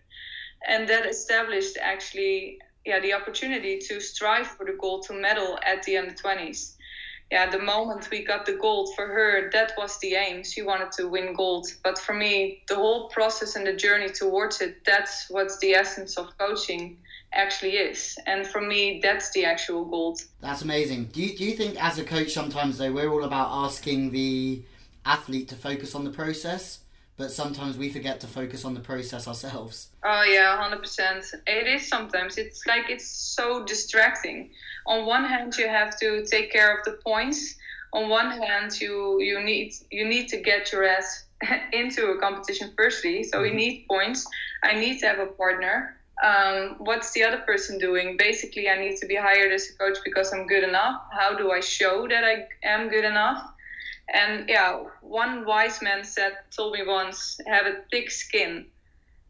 [0.66, 5.82] And that established actually yeah the opportunity to strive for the gold to medal at
[5.82, 6.76] the under 20s
[7.30, 10.42] yeah the moment we got the gold for her that was the aim.
[10.42, 11.66] She wanted to win gold.
[11.84, 16.16] But for me the whole process and the journey towards it that's what's the essence
[16.16, 16.96] of coaching
[17.32, 21.52] actually is and for me that's the actual gold that's amazing do you, do you
[21.52, 24.60] think as a coach sometimes though we're all about asking the
[25.06, 26.80] athlete to focus on the process
[27.20, 29.90] but sometimes we forget to focus on the process ourselves.
[30.02, 31.22] Oh yeah, hundred percent.
[31.46, 32.38] It is sometimes.
[32.38, 34.50] It's like it's so distracting.
[34.86, 37.56] On one hand, you have to take care of the points.
[37.92, 41.24] On one hand, you you need you need to get your ass
[41.74, 43.22] into a competition firstly.
[43.22, 43.54] So mm-hmm.
[43.54, 44.26] need points.
[44.62, 45.99] I need to have a partner.
[46.22, 48.16] Um, what's the other person doing?
[48.16, 51.00] Basically, I need to be hired as a coach because I'm good enough.
[51.12, 53.42] How do I show that I am good enough?
[54.12, 58.66] And yeah, one wise man said, told me once, have a thick skin.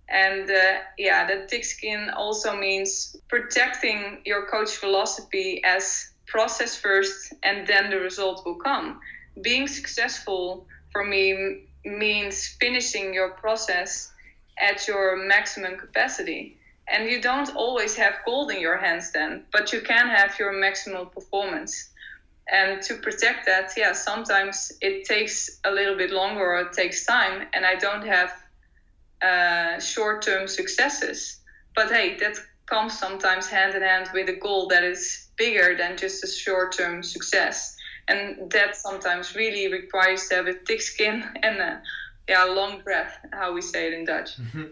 [0.08, 7.34] And uh, yeah, that thick skin also means protecting your coach philosophy as process first
[7.42, 9.00] and then the result will come.
[9.42, 14.10] Being successful for me means finishing your process
[14.60, 16.58] at your maximum capacity.
[16.92, 20.52] And you don't always have gold in your hands then, but you can have your
[20.52, 21.90] maximal performance.
[22.52, 27.06] And to protect that yeah sometimes it takes a little bit longer or it takes
[27.06, 28.32] time and i don't have
[29.22, 31.40] uh, short-term successes.
[31.76, 35.96] But hey that comes sometimes hand in hand with a goal that is bigger than
[35.96, 37.76] just a short-term success.
[38.08, 41.82] And that sometimes really requires to have a thick skin and a
[42.28, 44.30] yeah long breath how we say it in dutch.
[44.38, 44.64] Mm-hmm.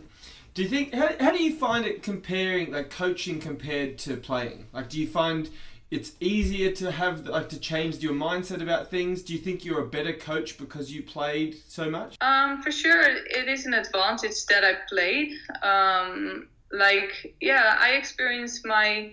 [0.59, 4.66] Do you think how, how do you find it comparing like coaching compared to playing?
[4.73, 5.49] Like do you find
[5.92, 9.23] it's easier to have like to change your mindset about things?
[9.23, 12.16] Do you think you're a better coach because you played so much?
[12.21, 15.31] Um for sure it is an advantage that i played.
[15.62, 19.12] Um like yeah i experienced my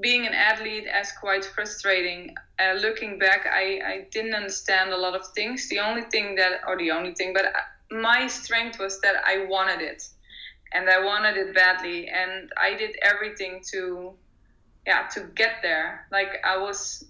[0.00, 2.36] being an athlete as quite frustrating.
[2.60, 5.68] Uh, looking back I, I didn't understand a lot of things.
[5.68, 7.46] The only thing that or the only thing but
[7.90, 10.02] my strength was that i wanted it
[10.74, 14.12] and i wanted it badly and i did everything to
[14.86, 16.06] yeah to get there.
[16.12, 17.04] Like i was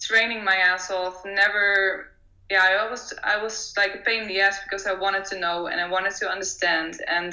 [0.00, 2.12] training my ass off never
[2.50, 5.38] yeah i was i was like a pain in the ass because i wanted to
[5.38, 7.32] know and i wanted to understand and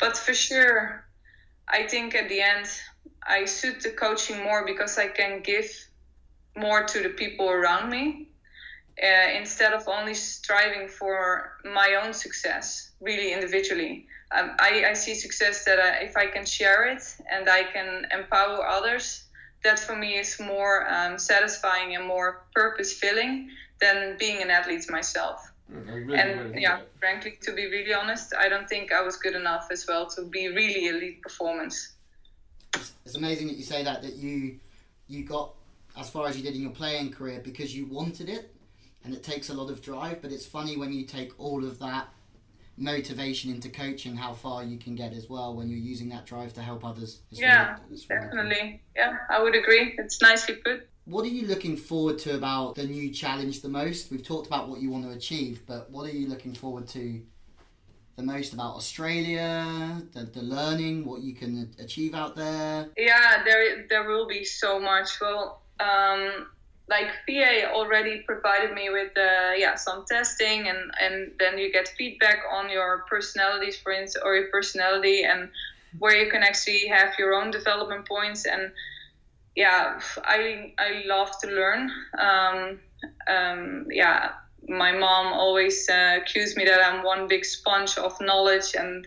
[0.00, 1.04] but for sure
[1.68, 2.66] i think at the end
[3.22, 5.70] i suit the coaching more because i can give
[6.56, 8.27] more to the people around me
[9.02, 14.06] uh, instead of only striving for my own success really individually
[14.36, 18.06] um, I, I see success that I, if I can share it and I can
[18.12, 19.24] empower others,
[19.64, 24.84] that for me is more um, satisfying and more purpose filling than being an athlete
[24.90, 25.50] myself.
[25.72, 26.88] Mm, really and yeah, that.
[26.98, 30.22] frankly, to be really honest, I don't think I was good enough as well to
[30.22, 31.94] be really elite performance.
[32.74, 34.58] It's, it's amazing that you say that that you
[35.08, 35.52] you got
[35.98, 38.54] as far as you did in your playing career because you wanted it,
[39.04, 40.22] and it takes a lot of drive.
[40.22, 42.08] But it's funny when you take all of that
[42.76, 46.52] motivation into coaching how far you can get as well when you're using that drive
[46.54, 47.20] to help others.
[47.30, 47.76] yeah,
[48.08, 48.82] definitely.
[48.96, 49.94] Yeah, I would agree.
[49.98, 50.88] It's nicely put.
[51.04, 54.10] What are you looking forward to about the new challenge the most?
[54.10, 57.22] We've talked about what you want to achieve, but what are you looking forward to
[58.16, 62.88] the most about Australia, the, the learning, what you can achieve out there?
[62.96, 65.20] Yeah, there there will be so much.
[65.20, 66.48] Well, um,
[66.88, 71.88] like PA already provided me with uh, yeah some testing and and then you get
[71.88, 75.50] feedback on your personalities for instance or your personality and
[75.98, 78.46] where you can actually have your own development points.
[78.46, 78.72] And
[79.54, 81.90] yeah I I love to learn.
[82.18, 82.80] Um,
[83.28, 84.32] um, yeah
[84.68, 89.06] my mom always uh, accused me that I'm one big sponge of knowledge and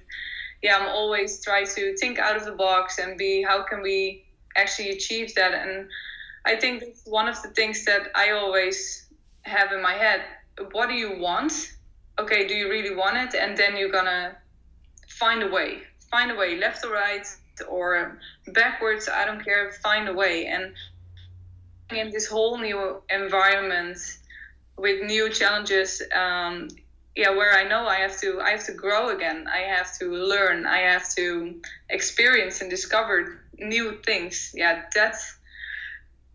[0.62, 4.26] yeah I'm always try to think out of the box and be how can we
[4.56, 5.54] actually achieve that?
[5.54, 5.90] And
[6.46, 9.08] I think that's one of the things that I always
[9.44, 10.22] have in my head.
[10.72, 11.54] What do you want?
[12.20, 13.36] Okay, do you really want it?
[13.36, 14.38] And then you're gonna
[15.08, 15.84] find a way.
[16.10, 17.26] Find a way, left or right
[17.70, 20.48] or backwards, I don't care, find a way.
[20.48, 20.74] And
[21.92, 23.98] in this whole new environment
[24.78, 26.70] with new challenges, um,
[27.16, 29.48] yeah where I know I have to I have to grow again.
[29.48, 30.66] I have to learn.
[30.66, 34.52] I have to experience and discover new things.
[34.54, 35.38] Yeah, that's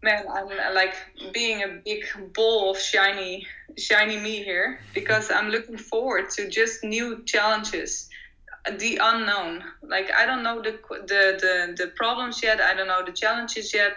[0.03, 0.25] man.
[0.29, 0.95] I'm uh, like
[1.33, 2.05] being a big
[2.35, 8.09] ball of shiny shiny me here because I'm looking forward to just new challenges
[8.79, 10.73] the unknown like i don't know the,
[11.07, 13.93] the the the problems yet i don't know the challenges yet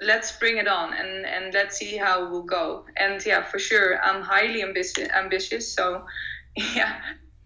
[0.00, 3.58] let's bring it on and and let's see how it will go and yeah for
[3.58, 6.04] sure i'm highly ambitious ambitious so
[6.74, 7.00] yeah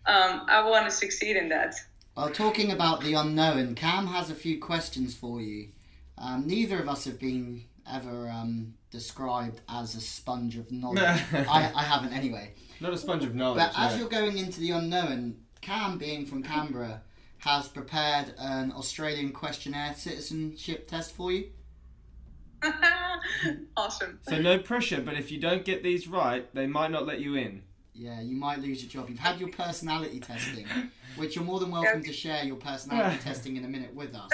[0.06, 1.74] um, i want to succeed in that
[2.16, 5.70] Well, talking about the unknown, Cam has a few questions for you.
[6.16, 11.20] Um, neither of us have been ever um, described as a sponge of knowledge.
[11.32, 12.54] I, I haven't anyway.
[12.80, 13.62] Not a sponge of knowledge.
[13.62, 17.02] But as you're going into the unknown, Cam, being from Canberra,
[17.38, 21.48] has prepared an Australian questionnaire citizenship test for you.
[23.76, 27.20] awesome So no pressure, but if you don't get these right, they might not let
[27.20, 27.62] you in.
[27.94, 29.08] Yeah, you might lose your job.
[29.08, 30.66] You've had your personality testing,
[31.16, 34.30] which you're more than welcome to share your personality testing in a minute with us.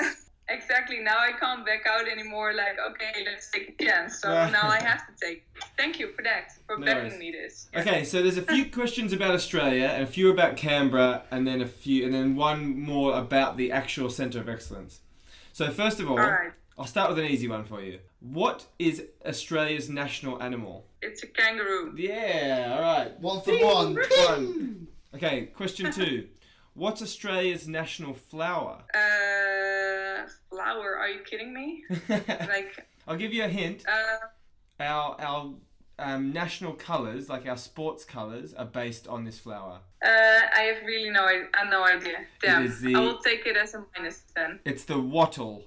[0.51, 4.69] Exactly now i can't back out anymore like okay let's take a chance so now
[4.69, 5.45] i have to take
[5.77, 9.13] thank you for that for No betting me this Okay, so there's a few questions
[9.13, 13.17] about Australia, and a few about Canberra, and then a few, and then one more
[13.17, 15.01] about the actual centre of excellence.
[15.53, 17.99] So first of all, all right I'll start with an easy one for you.
[18.21, 20.87] What is Australia's national animal?
[21.03, 23.21] it's a kangaroo Yeah, all right.
[23.21, 23.95] One for one.
[23.95, 24.89] One.
[25.15, 26.29] Okay, question two.
[26.75, 28.85] What's Australia's national flower?
[28.95, 29.80] uh
[30.49, 33.85] flower are you kidding me like I'll give you a hint.
[33.89, 34.27] uh
[34.83, 35.55] Our our
[35.99, 39.81] um, national colours, like our sports colours, are based on this flower.
[40.03, 42.21] Uh, I have really no, I have no idea.
[42.43, 44.61] Damn, is the- I will take it as a minus then.
[44.65, 45.65] It's the wattle.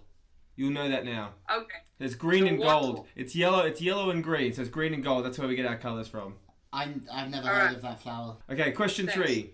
[0.55, 1.33] You'll know that now.
[1.55, 1.79] Okay.
[1.99, 3.05] There's green The and gold.
[3.15, 3.59] It's yellow.
[3.59, 4.53] It's yellow and green.
[4.53, 5.23] So it's green and gold.
[5.25, 6.33] That's where we get our colours from.
[6.71, 7.75] I'm, I've never All heard right.
[7.75, 8.37] of that flower.
[8.49, 9.21] Okay, question Thanks.
[9.21, 9.51] three.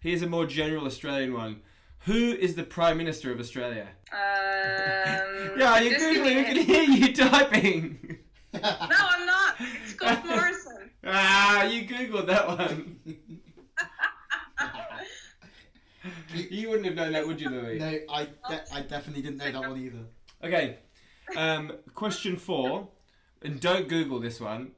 [0.00, 1.60] Here's a more general Australian one.
[2.04, 3.88] Who is the Prime Minister of Australia?
[4.12, 4.18] Um,
[5.58, 6.36] Yeah, you're just give me googling.
[6.36, 8.18] We can hear you typing.
[8.54, 9.54] No, I'm not.
[9.60, 10.90] It's Scott Morrison.
[11.04, 12.96] ah, you googled that one.
[16.34, 17.78] you wouldn't have known that, would you, Louis?
[17.78, 20.04] No, I, de- I definitely didn't know that one either.
[20.44, 20.78] Okay.
[21.36, 22.88] Um, question four,
[23.42, 24.72] and don't Google this one.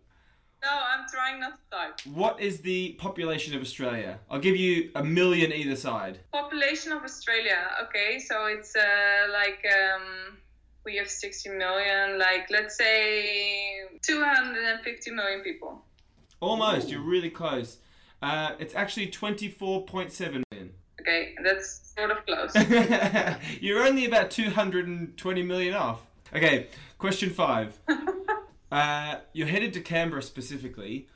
[0.65, 2.01] No, I'm trying not to type.
[2.15, 4.19] What is the population of Australia?
[4.31, 6.21] I'll give you a million either side.
[6.33, 7.59] Population of Australia.
[7.85, 10.39] Okay, so it's uh, like um,
[10.85, 12.19] we have 60 million.
[12.19, 15.85] Like let's say 250 million people.
[16.41, 16.89] Almost.
[16.89, 17.79] You're really close.
[18.23, 20.73] Uh, it's actually 24.7 million.
[21.01, 22.55] Okay, that's sort of close.
[23.61, 26.01] You're only about 220 million off.
[26.35, 27.79] Okay, question five.
[28.75, 31.09] uh, you're headed to Canberra specifically.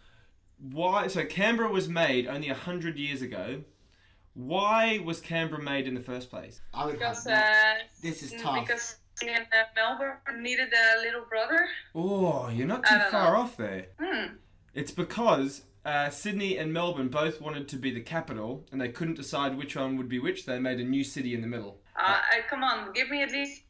[0.60, 1.08] Why?
[1.08, 3.62] So Canberra was made only 100 years ago.
[4.34, 6.60] Why was Canberra made in the first place?
[6.72, 7.76] I would because that.
[7.80, 8.66] uh, This is mm, tough.
[8.66, 9.42] because in uh,
[9.74, 11.66] Melbourne needed a little brother.
[11.94, 13.40] Oh, you're not too far know.
[13.40, 13.86] off there.
[14.00, 14.34] Hmm.
[14.74, 19.14] It's because uh, Sydney and Melbourne both wanted to be the capital, and they couldn't
[19.16, 20.46] decide which one would be which.
[20.46, 21.80] They made a new city in the middle.
[21.96, 23.62] Uh, I, come on, give me at least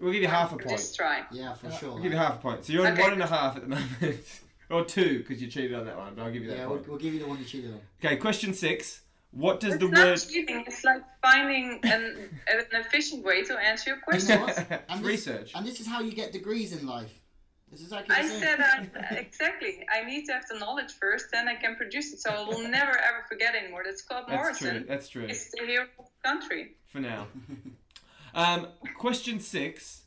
[0.00, 0.68] We'll give you half a point.
[0.68, 1.22] this try.
[1.32, 1.92] Yeah, for sure.
[1.94, 2.64] We'll give you half a point.
[2.64, 3.02] So you're on Okay.
[3.02, 4.40] one and a half at the moment.
[4.70, 6.78] or two, because you cheated on that one, but I'll give you that Yeah, we'll,
[6.86, 7.80] we'll give you the one you cheated on.
[8.04, 9.02] Okay, question six.
[9.32, 10.16] What does It's the not word.
[10.18, 10.64] cheating.
[10.66, 14.40] It's like finding an, an efficient way to answer your You question.
[14.40, 14.46] know
[14.88, 15.52] And this, research.
[15.54, 17.12] and this is how you get degrees in life.
[17.70, 19.86] This is exactly I the said that exactly.
[19.94, 22.18] I need to have the knowledge first, then I can produce it.
[22.18, 23.82] So I will never ever forget anymore.
[23.84, 24.84] That Scott That's true.
[24.88, 25.26] That's true.
[25.26, 26.72] is the hero of the country.
[26.90, 27.28] For now.
[28.34, 30.02] Um, question six.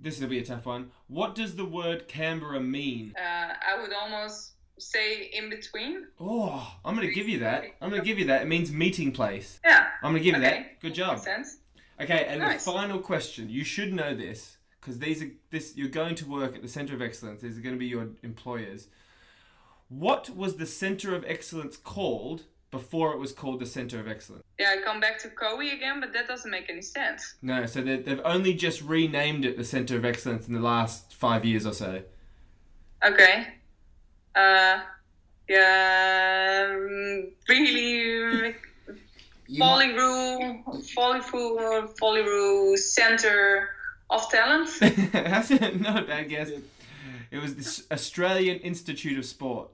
[0.00, 0.90] This will be a tough one.
[1.08, 3.14] What does the word Canberra mean?
[3.18, 6.06] Uh, I would almost say in between.
[6.20, 7.64] Oh, I'm going to give you that.
[7.80, 8.42] I'm going to give you that.
[8.42, 9.58] It means meeting place.
[9.64, 9.86] Yeah.
[10.02, 10.56] I'm going to give you Okay.
[10.62, 10.80] that.
[10.80, 11.14] Good job.
[11.14, 11.56] Makes sense.
[12.00, 12.64] Okay, and Nice.
[12.64, 13.50] the final question.
[13.50, 15.76] You should know this because these are this.
[15.76, 17.42] You're going to work at the Center of Excellence.
[17.42, 18.86] These are going to be your employers.
[19.88, 24.42] What was the Center of Excellence called before it was called the Center of Excellence?
[24.58, 27.34] Yeah, I come back to Cowie again, but that doesn't make any sense.
[27.42, 31.14] No, so they, they've only just renamed it the Center of Excellence in the last
[31.14, 32.02] five years or so.
[33.04, 33.46] Okay.
[34.34, 34.80] Uh,
[35.48, 38.54] yeah, mm, really
[39.50, 43.70] You might- Follyru, Follyru, Follyru Center
[44.10, 44.68] of Talent.
[45.12, 46.50] That's not a bad guess.
[47.30, 49.68] It was the Australian Institute of Sport.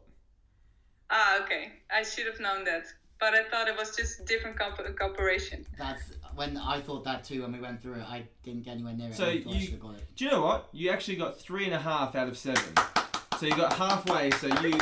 [1.14, 1.72] Ah, okay.
[1.94, 2.84] I should have known that,
[3.18, 5.64] but I thought it was just different comp- corporation.
[5.78, 6.02] That's
[6.34, 8.10] when I thought that too when we went through it.
[8.10, 9.14] I didn't get anywhere near it.
[9.14, 10.04] So I I you- got it.
[10.16, 10.68] Do you know what?
[10.72, 12.74] You actually got three and a half out of seven.
[13.38, 14.30] So you got halfway.
[14.32, 14.78] So you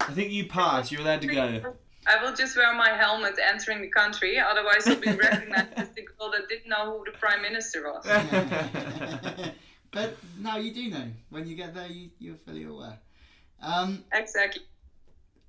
[0.00, 0.90] I think you passed.
[0.90, 1.74] You're allowed to go.
[2.06, 4.38] I will just wear my helmet entering the country.
[4.38, 8.06] Otherwise, I'll be recognized as the girl that didn't know who the prime minister was.
[9.90, 11.10] but now you do know.
[11.28, 12.98] When you get there, you, you're fully aware.
[13.60, 14.62] Um, exactly.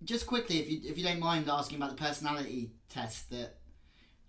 [0.04, 3.58] Just quickly, if you if you don't mind asking about the personality test, that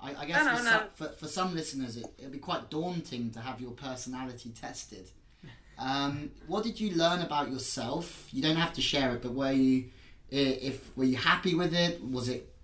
[0.01, 0.71] I, I guess No, no, for, no.
[0.71, 5.09] Some, for for some listeners, it, it'd be quite daunting to have your personality tested.
[5.79, 8.29] Um, what did you learn about yourself?
[8.33, 9.87] You don't have to share it, but were you
[10.31, 12.05] if were you happy with it?
[12.05, 12.55] Was it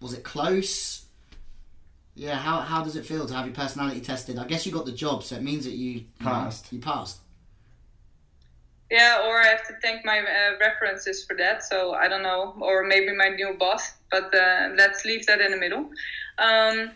[0.00, 1.04] was it close?
[2.16, 4.36] Yeah, how how does it feel to have your personality tested?
[4.36, 6.72] I guess you got the job, so it means that you you know, Passed.
[6.72, 7.18] you passed.
[8.90, 11.64] Yeah, or I have to thank my uh, references for that.
[11.64, 13.92] So I don't know, or maybe my new boss.
[14.10, 15.90] But uh, let's leave that in the middle.
[16.38, 16.92] Um,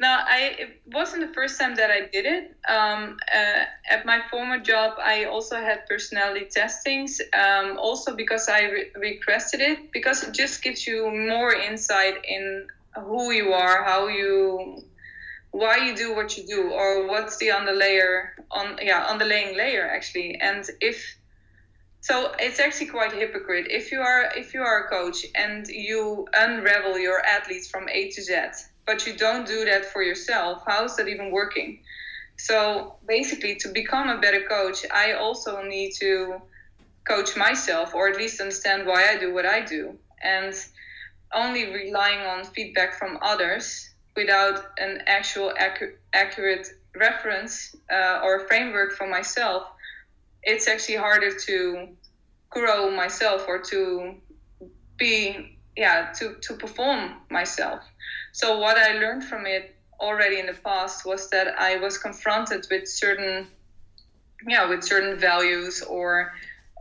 [0.00, 2.56] no, I it wasn't the first time that I did it.
[2.68, 7.20] Um, uh, at my former job, I also had personality testings.
[7.34, 12.68] Um, also because I re- requested it because it just gives you more insight in
[12.94, 14.82] who you are, how you,
[15.50, 20.38] why you do what you do, or what's the underlayer on yeah underlaying layer actually.
[20.40, 21.17] And if
[22.00, 23.66] so it's actually quite hypocrite.
[23.70, 28.10] If you are if you are a coach and you unravel your athletes from a
[28.10, 28.34] to z
[28.86, 31.80] but you don't do that for yourself how is that even working?
[32.36, 36.40] So basically to become a better coach i also need to
[37.04, 40.54] coach myself or at least understand why i do what i do and
[41.34, 45.52] only relying on feedback from others without an actual
[46.12, 49.68] accurate reference uh, or framework for myself
[50.48, 51.88] it's actually harder to
[52.48, 54.14] grow myself or to
[54.96, 57.80] be yeah to to perform myself.
[58.32, 62.66] So what i learned from it already in the past was that i was confronted
[62.70, 63.48] with certain
[64.46, 66.32] yeah with certain values or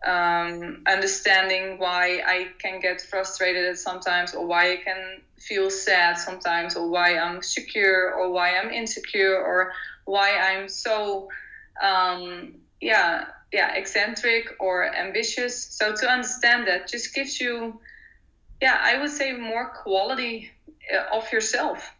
[0.05, 6.13] um, understanding why i can get frustrated at sometimes or why i can feel sad
[6.17, 9.73] sometimes or why i'm secure or why i'm insecure or
[10.05, 11.27] why i'm so
[11.81, 15.63] um, yeah yeah eccentric or ambitious.
[15.63, 17.79] So to understand that just gives you
[18.61, 20.51] yeah i would say more quality
[20.93, 21.93] uh, of yourself.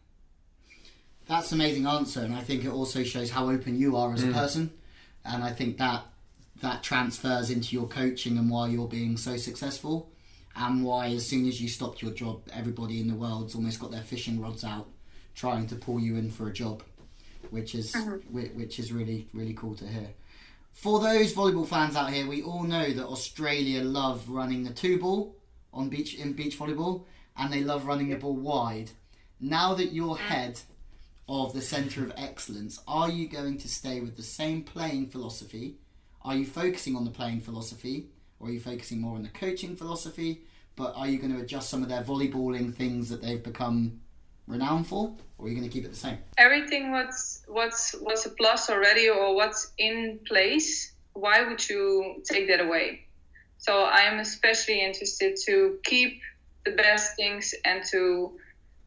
[1.28, 4.24] That's an amazing answer, and I think it also shows how open you are as
[4.24, 4.72] a person,
[5.26, 6.04] and I think that
[6.62, 10.10] that transfers into your coaching and why you're being so successful,
[10.56, 13.92] and why as soon as you stopped your job, everybody in the world's almost got
[13.92, 14.88] their fishing rods out,
[15.36, 16.82] trying to pull you in for a job,
[17.52, 17.94] which is
[18.32, 20.10] whi- which is really really cool to hear.
[20.78, 25.00] For those volleyball fans out here, we all know that Australia love running the two
[25.00, 25.36] ball
[25.74, 27.06] on beach in beach volleyball,
[27.36, 28.92] and they love running the ball wide.
[29.40, 30.60] Now that you're head
[31.28, 35.78] of the centre of excellence, are you going to stay with the same playing philosophy?
[36.22, 38.10] Are you focusing on the playing philosophy,
[38.40, 40.44] or are you focusing more on the coaching philosophy?
[40.76, 44.02] But are you going to adjust some of their volleyballing things that they've become
[44.48, 46.18] renowned for, or are you going to keep it the same?
[46.38, 52.48] everything what's what's what's a plus already or what's in place why would you take
[52.48, 53.06] that away
[53.58, 56.22] so i'm especially interested to keep
[56.66, 58.38] the best things and to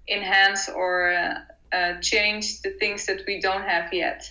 [0.09, 1.39] enhance or uh,
[1.73, 4.31] uh, change the things that we don't have yet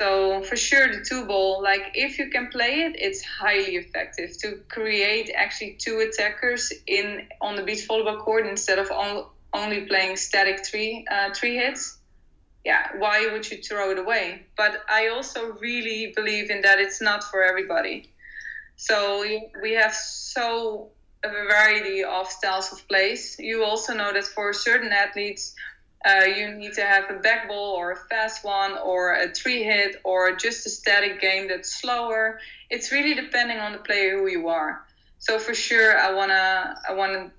[0.00, 4.36] so for sure the two ball like if you can play it it's highly effective
[4.38, 9.86] to create actually two attackers in on the beach volleyball court instead of on, only
[9.86, 11.98] playing static three uh, three hits
[12.64, 14.46] yeah, why would you throw it away?
[14.56, 18.10] But I also really believe in that it's not for everybody.
[18.76, 19.24] So
[19.62, 20.90] we have so
[21.22, 23.36] a variety of styles of plays.
[23.38, 25.54] You also know that for certain athletes,
[26.06, 29.62] uh, you need to have a back ball or a fast one or a three
[29.62, 32.40] hit or just a static game that's slower.
[32.70, 34.84] It's really depending on the player who you are.
[35.18, 37.30] So for sure, I wanna I wanna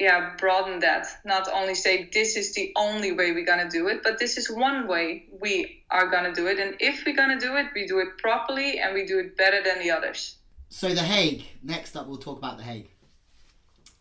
[0.00, 4.02] yeah broaden that not only say this is the only way we're gonna do it
[4.02, 7.56] but this is one way we are gonna do it and if we're gonna do
[7.56, 10.36] it we do it properly and we do it better than the others
[10.68, 11.44] So the Hague.
[11.62, 12.88] Next up, we'll talk about the Hague.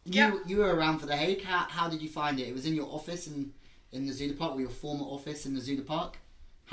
[0.06, 0.32] You Yeah.
[0.50, 1.44] you were around for the Hague.
[1.44, 2.48] How, how did you find it?
[2.48, 3.54] It was in your office in
[3.92, 6.12] in the Zuiderpark, or your former office in the Zuiderpark.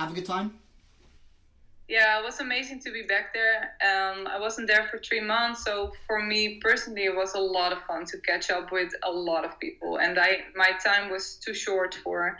[0.00, 0.48] Have a good time.
[1.90, 3.74] Yeah it was amazing to be back there.
[3.82, 7.72] Um, i wasn't there for three months so for me personally it was a lot
[7.72, 9.98] of fun to catch up with a lot of people.
[9.98, 12.38] And i my time was too short for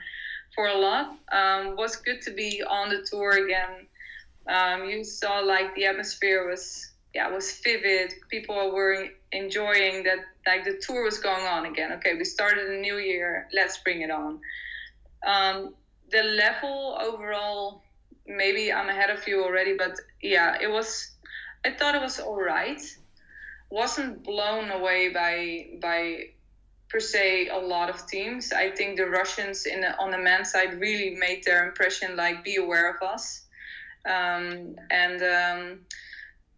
[0.55, 1.17] for a lot.
[1.31, 3.87] Um, was good to be on the tour again.
[4.49, 8.15] Um, you saw like the atmosphere was yeah was vivid.
[8.31, 11.91] People were enjoying that like the tour was going on again.
[11.95, 13.49] Okay we started a new year.
[13.53, 14.41] Let's bring it on.
[15.27, 15.75] Um,
[16.11, 17.83] the level overall
[18.27, 21.13] maybe i'm ahead of you already but yeah it was
[21.65, 22.81] i thought it was all right
[23.71, 26.25] wasn't blown away by by
[26.91, 28.53] per se a lot of teams.
[28.53, 32.17] I think the Russians in the, on the men's side really made their impression.
[32.17, 33.47] Like, be aware of us,
[34.05, 35.79] um, and um,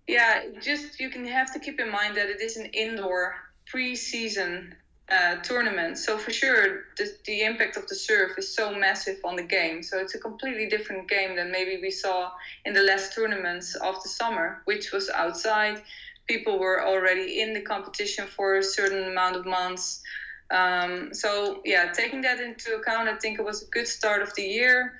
[0.08, 3.34] yeah, just you can have to keep in mind that it is an indoor
[3.66, 4.74] pre-season
[5.12, 5.98] uh, tournament.
[5.98, 9.82] So for sure, the, the impact of the surf is so massive on the game.
[9.82, 12.30] So it's a completely different game than maybe we saw
[12.64, 15.82] in the last tournaments of the summer, which was outside.
[16.26, 20.02] People were already in the competition for a certain amount of months.
[20.50, 24.34] Um, so yeah, taking that into account, I think it was a good start of
[24.34, 24.94] the year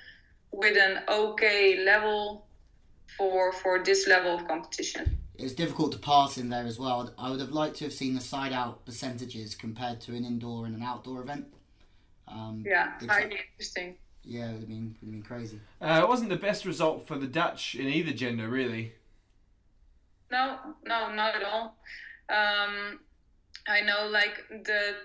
[0.51, 2.45] with an okay level
[3.17, 7.11] for for this level of competition it was difficult to pass in there as well.
[7.17, 10.65] I would have liked to have seen the side out percentages compared to an indoor
[10.65, 11.47] and an outdoor event.
[12.27, 13.95] Um, yeah, highly interesting.
[14.23, 15.59] Yeah, it would have been, would have been crazy.
[15.81, 18.93] Uh, it wasn't the best result for the Dutch in either gender, really.
[20.31, 21.77] No, no, not at all.
[22.29, 22.99] Um,
[23.67, 24.95] I know, like the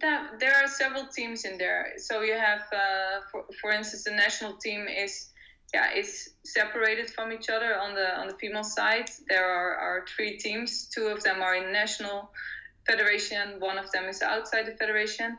[0.00, 1.94] that there are several teams in there.
[1.96, 5.29] So you have, uh, for for instance, the national team is
[5.72, 9.08] yeah, is separated from each other on the on the female side.
[9.28, 10.88] There are, are three teams.
[10.92, 12.30] Two of them are in national
[12.88, 13.60] federation.
[13.60, 15.36] One of them is outside the federation.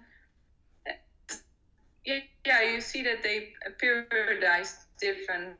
[2.06, 5.58] Yeah, yeah you see that they periodize different.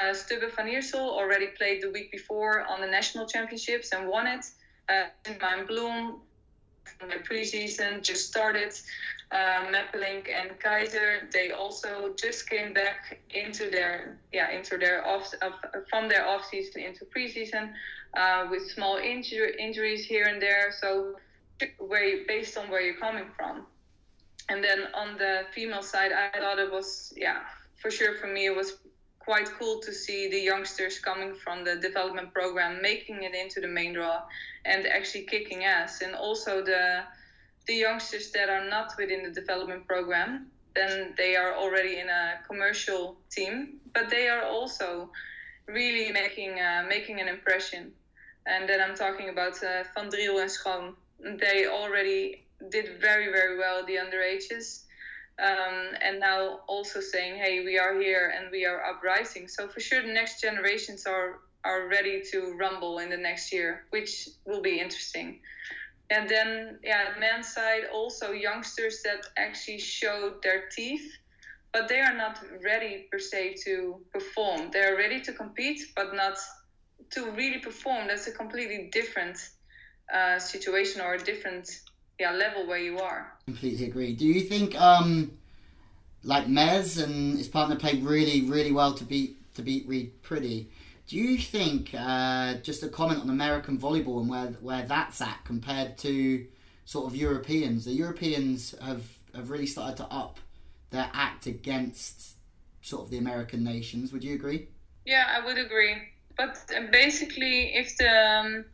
[0.00, 4.26] Uh, Stubbe van Iersel already played the week before on the national championships and won
[4.26, 4.44] it.
[4.88, 5.04] Uh,
[6.98, 8.72] from the preseason just started
[9.32, 15.50] uh, and Keizer, they also just came back into their yeah into their off uh,
[15.88, 17.72] from their off season into preseason
[18.14, 20.72] uh, with small injury, injuries here and there.
[20.80, 21.14] So
[21.78, 23.66] where you, based on where you're coming from,
[24.48, 27.40] and then on the female side, I thought it was yeah
[27.80, 28.78] for sure for me it was
[29.18, 33.68] quite cool to see the youngsters coming from the development program making it into the
[33.68, 34.20] main draw
[34.64, 37.02] and actually kicking ass and also the
[37.66, 42.38] the youngsters that are not within the development program, then they are already in a
[42.46, 45.10] commercial team, but they are also
[45.66, 47.92] really making uh, making an impression.
[48.46, 50.94] And then I'm talking about uh, Van Driel and Schoon.
[51.38, 54.84] They already did very very well the underages,
[55.38, 59.46] um, and now also saying, hey, we are here and we are uprising.
[59.48, 63.84] So for sure, the next generations are are ready to rumble in the next year,
[63.90, 65.40] which will be interesting.
[66.12, 71.10] And then, yeah, men's side also youngsters that actually showed their teeth,
[71.72, 74.70] but they are not ready per se to perform.
[74.72, 76.36] They are ready to compete, but not
[77.12, 78.08] to really perform.
[78.08, 79.38] That's a completely different
[80.12, 81.66] uh, situation or a different
[82.20, 83.32] yeah level where you are.
[83.46, 84.12] Completely agree.
[84.12, 85.32] Do you think um
[86.22, 90.66] like Mez and his partner played really really well to beat to beat Reid Priddy?
[91.12, 95.44] Do you think uh, just a comment on American volleyball and where where that's at
[95.44, 96.46] compared to
[96.86, 97.84] sort of Europeans?
[97.84, 99.04] The Europeans have
[99.34, 100.40] have really started to up
[100.88, 102.36] their act against
[102.80, 104.10] sort of the American nations.
[104.10, 104.68] Would you agree?
[105.04, 105.96] Yeah, I would agree.
[106.38, 108.64] But uh, basically, if the um,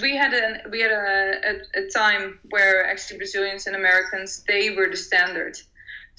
[0.00, 4.70] we had a we had a, a, a time where actually Brazilians and Americans they
[4.70, 5.58] were the standard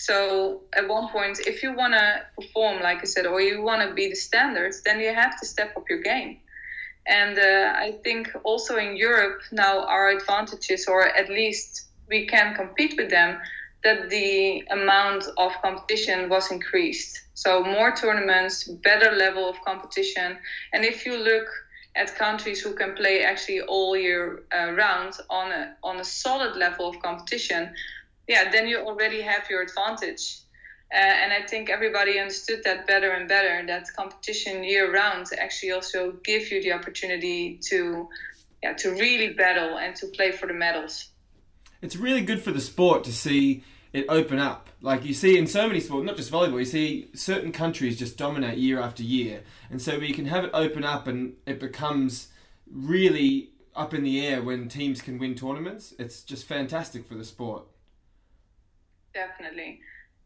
[0.08, 3.88] so at one point, if you want to perform, like I said, or you want
[3.88, 6.40] to be the standards, then you have to step up your game.
[7.08, 12.54] And uh, I think also in Europe now our advantages, or at least we can
[12.54, 13.40] compete with them,
[13.86, 17.22] that the amount of competition was increased.
[17.34, 20.38] So more tournaments, better level of competition.
[20.74, 21.48] And if you look
[21.96, 26.58] at countries who can play actually all year uh, round on a, on a solid
[26.58, 27.74] level of competition,
[28.28, 30.40] yeah, then you already have your advantage.
[30.94, 33.66] Uh, and I think everybody understood that better and better.
[33.66, 38.08] That competition year round actually also give you the opportunity to,
[38.62, 41.10] yeah, to really battle and to play for the medals.
[41.82, 44.70] It's really good for the sport to see it open up.
[44.82, 48.16] Like you see in so many sports, not just volleyball, you see certain countries just
[48.16, 52.28] dominate year after year, and so we can have it open up and it becomes
[52.70, 55.94] really up in the air when teams can win tournaments.
[55.98, 57.64] It's just fantastic for the sport
[59.14, 59.80] definitely.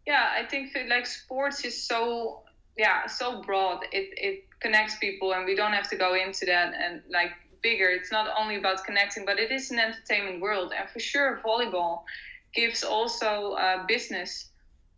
[0.06, 2.44] Yeah, I think like sports is so
[2.78, 3.84] yeah so broad.
[3.92, 7.32] It it connects people, and we don't have to go into that and like
[7.62, 7.90] bigger.
[7.90, 12.04] It's not only about connecting, but it is an entertainment world, and for sure, volleyball
[12.56, 14.50] gives also uh, business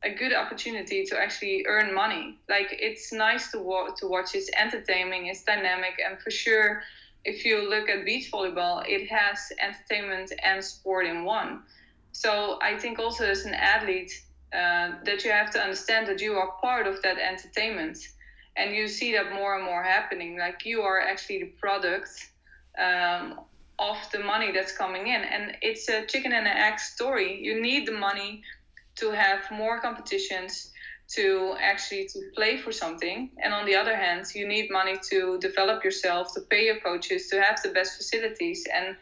[0.04, 2.38] a good opportunity to actually earn money.
[2.48, 4.36] Like it's nice to wa- to watch.
[4.36, 5.28] It's entertaining.
[5.28, 6.84] It's dynamic, and for sure,
[7.26, 11.64] if you look at beach volleyball, it has entertainment and sport in one.
[12.12, 14.12] So I think also as an athlete
[14.54, 17.98] uh, that you have to understand that you are part of that entertainment,
[18.56, 20.38] and you see that more and more happening.
[20.38, 22.10] Like you are actually the product
[22.78, 23.42] um,
[23.80, 25.22] of the money that's coming in.
[25.22, 27.40] And it's a chicken and an egg story.
[27.42, 28.44] You need the money
[28.98, 30.72] to have more competitions
[31.16, 35.40] to actually to play for something and on the other hand you need money to
[35.40, 38.96] develop yourself to pay your coaches to have the best facilities and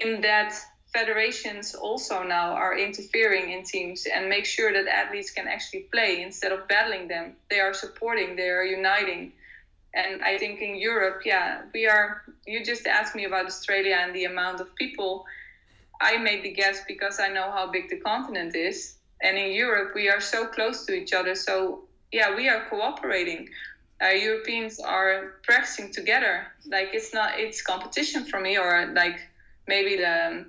[0.00, 0.54] in that
[0.94, 6.22] federations also now are interfering in teams and make sure that athletes can actually play
[6.22, 9.32] instead of battling them they are supporting they are uniting
[9.94, 14.14] and i think in europe yeah we are you just asked me about australia and
[14.14, 15.24] the amount of people
[16.00, 19.92] i made the guess because i know how big the continent is and in Europe
[19.94, 21.34] we are so close to each other.
[21.34, 23.48] So yeah, we are cooperating.
[24.02, 26.46] Uh, Europeans are practicing together.
[26.66, 29.18] Like it's not it's competition for me, or like
[29.66, 30.44] maybe the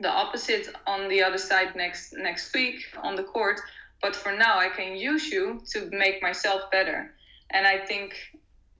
[0.00, 3.60] the opposite on the other side next next week on the court.
[4.02, 7.14] But for now, I can use you to make myself better,
[7.50, 8.14] and I think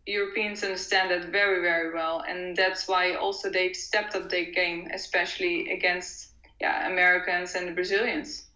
[0.06, 4.88] Europeans understand that very very well, and that's why also they've stepped up their game,
[4.92, 8.50] especially against yeah Americans and the Brazilians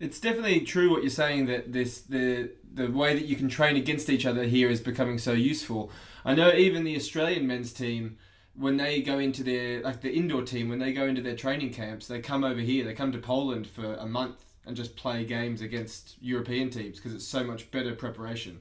[0.00, 3.76] it's definitely true what you're saying that this the the way that you can train
[3.76, 5.92] against each other here is becoming so useful.
[6.24, 8.16] I know even the Australian men's team
[8.54, 11.72] when they go into their like the indoor team when they go into their training
[11.72, 15.24] camps they come over here they come to Poland for a month and just play
[15.24, 18.60] games against European teams because it's so much better preparation.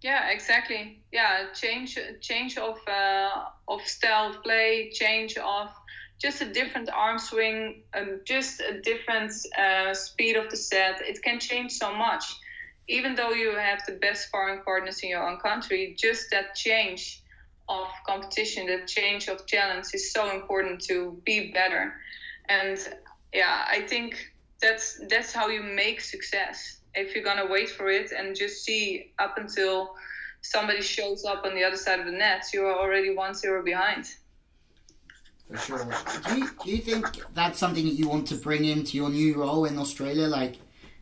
[0.00, 1.02] Yeah, exactly.
[1.12, 5.68] Yeah, change change of uh, of style play, change of
[6.18, 11.00] just a different arm swing, um, just a different uh, speed of the set.
[11.02, 12.24] It can change so much.
[12.88, 17.22] Even though you have the best sparring partners in your own country, just that change
[17.70, 21.94] of competition, that change of challenge is so important to be better.
[22.48, 22.78] And
[23.32, 26.80] yeah, I think that's that's how you make success.
[26.94, 29.94] If you're gonna wait for it and just see up until
[30.42, 33.62] somebody shows up on the other side of the net, you are already one zero
[33.62, 34.06] behind
[35.50, 35.88] for sure.
[36.28, 39.36] Do you, do you think that's something that you want to bring into your new
[39.36, 40.56] role in Australia, like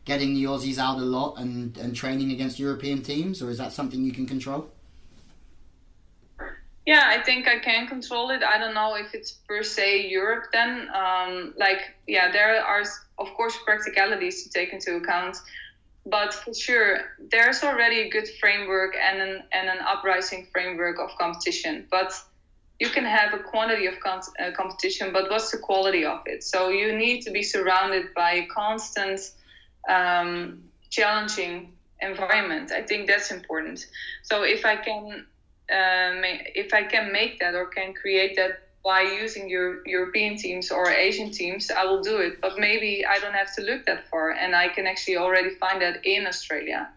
[0.05, 3.73] getting the Aussies out a lot and, and training against European teams, or is that
[3.73, 4.71] something you can control?
[6.85, 8.41] Yeah, I think I can control it.
[8.41, 10.89] I don't know if it's per se Europe then.
[10.93, 12.83] Um, like, yeah, there are,
[13.17, 15.37] of course, practicalities to take into account.
[16.05, 21.09] But for sure, there's already a good framework and an, and an uprising framework of
[21.19, 21.85] competition.
[21.91, 22.13] But
[22.79, 26.43] you can have a quantity of con- uh, competition, but what's the quality of it?
[26.43, 29.19] So you need to be surrounded by a constant,
[29.87, 32.71] um, challenging environment.
[32.71, 33.85] I think that's important.
[34.23, 35.25] So if I can,
[35.71, 36.23] um,
[36.55, 40.89] if I can make that or can create that by using your European teams or
[40.89, 42.41] Asian teams, I will do it.
[42.41, 45.81] But maybe I don't have to look that far, and I can actually already find
[45.81, 46.89] that in Australia.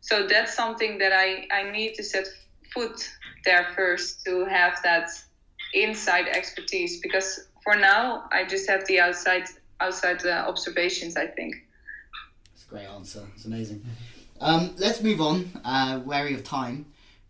[0.00, 2.26] So that's something that I, I need to set
[2.72, 3.08] foot
[3.44, 5.10] there first to have that
[5.74, 9.44] inside expertise because for now I just have the outside
[9.80, 11.16] outside uh, observations.
[11.16, 11.54] I think.
[12.52, 13.22] That's a great answer.
[13.34, 13.84] It's amazing.
[14.40, 15.50] Um, let's move on.
[15.64, 16.86] Uh, wary of time.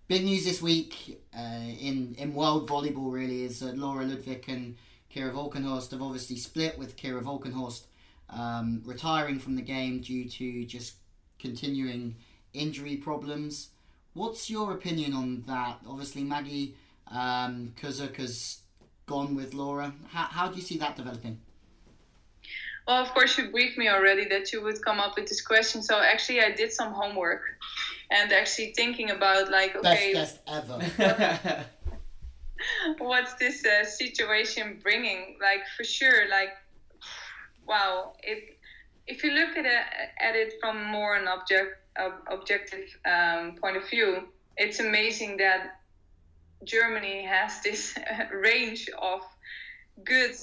[0.09, 4.77] Big news this week uh, in in world volleyball really is that Laura Ludwig and
[5.15, 7.83] Kira Walkenhorst have obviously split with Kira Walkenhorst
[8.31, 10.95] um, retiring from the game due to just
[11.39, 12.17] continuing
[12.55, 13.69] injury problems.
[14.15, 15.81] What's your opinion on that?
[15.87, 16.75] Obviously, Maggie
[17.09, 18.61] um, Kozuch has
[19.05, 19.93] gone with Laura.
[20.07, 21.39] How, how do you see that developing?
[22.89, 25.83] Well, of course, you briefed me already that you would come up with this question.
[25.83, 27.43] So actually, I did some homework
[28.11, 30.69] and actually thinking about like, okay, best guest
[30.99, 31.67] ever.
[32.99, 35.37] what's this uh, situation bringing?
[35.39, 36.57] Like for sure, like
[37.67, 38.57] wow, it
[39.07, 39.85] if you look at it,
[40.19, 45.81] at it from more an object uh, objective um, point of view, it's amazing that
[46.65, 47.99] Germany has this
[48.33, 49.21] range of
[50.05, 50.35] good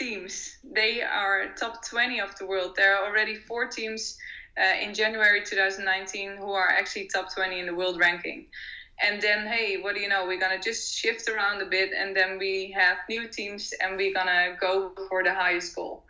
[0.00, 0.56] teams.
[0.64, 2.74] They are top 20 of the world.
[2.74, 4.16] There are already four teams
[4.58, 8.46] uh, in January 2019 who are actually top 20 in the world ranking.
[9.02, 10.26] And then, hey, what do you know?
[10.26, 14.12] We're gonna just shift around a bit, and then we have new teams, and we're
[14.12, 16.04] gonna go for the highest goal.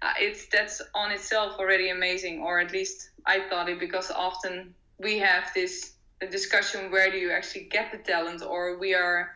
[0.00, 4.74] Uh, it's that's on itself already amazing, or at least I thought it, because often
[4.98, 5.92] we have this
[6.30, 9.34] discussion where do you actually get the talent or we are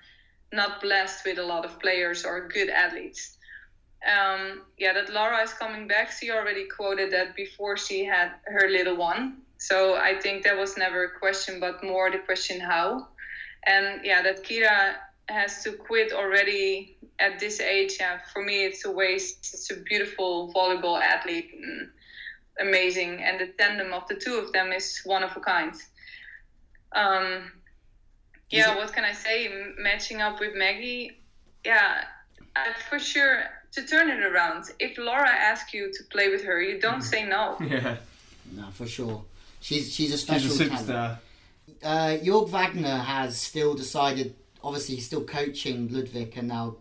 [0.53, 3.36] not blessed with a lot of players or good athletes
[4.07, 6.11] um, yeah that laura is coming back.
[6.13, 9.39] She already quoted that before she had her little one.
[9.59, 13.09] So i think that was never a question but more the question how.
[13.67, 14.95] And yeah that kira
[15.29, 19.51] has to quit already at this age yeah for me it's a waste.
[19.55, 21.51] It's a beautiful volleyball athlete
[22.61, 23.23] amazing.
[23.23, 25.73] And the tandem of the two of them is one of a kind.
[26.93, 27.53] Um,
[28.51, 29.51] yeah, what can I say?
[29.79, 31.19] Matching up with Maggie,
[31.65, 32.05] yeah,
[32.55, 33.43] uh, for sure
[33.73, 34.65] to turn it around.
[34.79, 37.57] If Laura asks you to play with her, you don't say no.
[37.61, 37.97] Yeah,
[38.53, 39.25] No, for sure.
[39.61, 40.89] She's she's a special she's special a talent.
[40.89, 41.19] superstar.
[41.83, 44.35] Uh, Jörg Wagner has still decided.
[44.63, 46.77] Obviously, he's still coaching Ludwig and now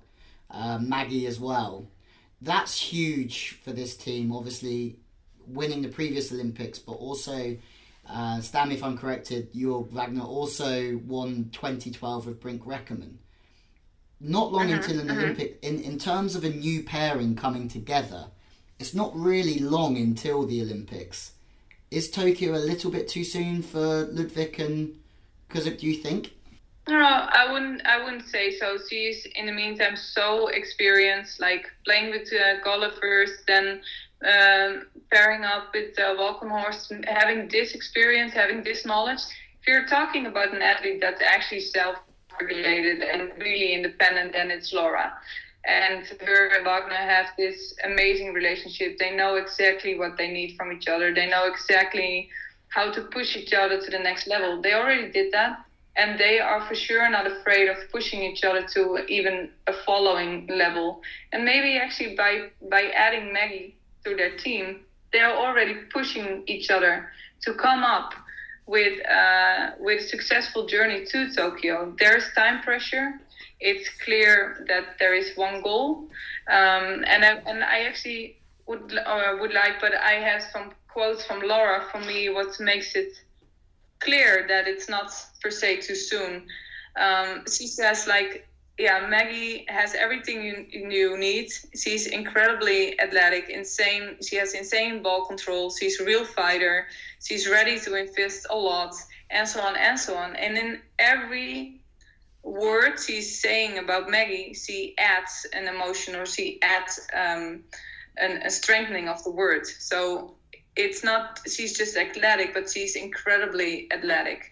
[0.52, 1.88] uh, Maggie as well.
[2.42, 4.32] That's huge for this team.
[4.32, 4.98] Obviously,
[5.48, 7.58] winning the previous Olympics, but also,
[8.10, 9.52] uh, stand if I'm corrected.
[9.54, 13.18] Jörg Wagner also won 2012 with Brink Reckermann.
[14.20, 15.59] Not long until an Olympic.
[15.61, 18.28] In in terms of a new pairing coming together,
[18.80, 21.34] it's not really long until the Olympics.
[21.91, 24.99] Is Tokyo a little bit too soon for Ludwig and
[25.49, 26.32] Kozuch, do you think?
[26.88, 27.86] No, I wouldn't.
[27.86, 28.78] I wouldn't say so.
[28.89, 33.82] She's in the meantime so experienced, like playing with uh, Goller first, then
[34.24, 39.22] um, pairing up with uh, Walkenhorst, having this experience, having this knowledge.
[39.61, 41.61] If you're talking about an athlete that's actually
[42.38, 45.14] self-regulated and really independent, and it's Laura.
[45.66, 48.98] And her and Wagner have this amazing relationship.
[49.00, 51.14] They know exactly what they need from each other.
[51.14, 52.30] They know exactly
[52.70, 54.62] how to push each other to the next level.
[54.62, 55.66] They already did that
[55.98, 60.46] and they are for sure not afraid of pushing each other to even a following
[60.48, 61.02] level.
[61.32, 64.82] And maybe actually by by adding Maggie to their team,
[65.14, 67.10] they are already pushing each other
[67.44, 68.14] to come up
[68.68, 71.95] with uh, with successful journey to Tokyo.
[71.99, 73.20] There's time pressure.
[73.59, 76.09] It's clear that there is one goal,
[76.49, 78.38] um, and I, and I actually
[78.68, 81.86] would uh, would like, but I have some quotes from Laura.
[81.91, 83.13] For me, what makes it
[83.99, 85.11] clear that it's not
[85.41, 86.47] per se too soon.
[86.97, 88.47] Um, she says like,
[88.78, 91.49] yeah, Maggie has everything you, you need.
[91.76, 94.17] She's incredibly athletic, insane.
[94.21, 95.71] She has insane ball control.
[95.71, 96.88] She's a real fighter.
[97.23, 98.93] She's ready to invest a lot,
[99.30, 100.36] and so on and so on.
[100.36, 101.80] And in every
[102.43, 107.63] word she's saying about Maggie, she adds an emotion or she adds um,
[108.17, 109.65] an, a strengthening of the word.
[109.65, 110.36] So
[110.76, 114.51] it's not she's just athletic, but she's incredibly athletic.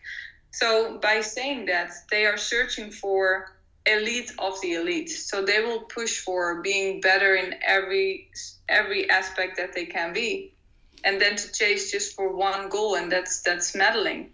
[0.51, 3.53] So by saying that, they are searching for
[3.86, 5.10] elite of the elite.
[5.10, 8.30] So they will push for being better in every
[8.70, 10.54] every aspect that they can be,
[11.04, 14.30] and then to chase just for one goal, and that's that's medaling.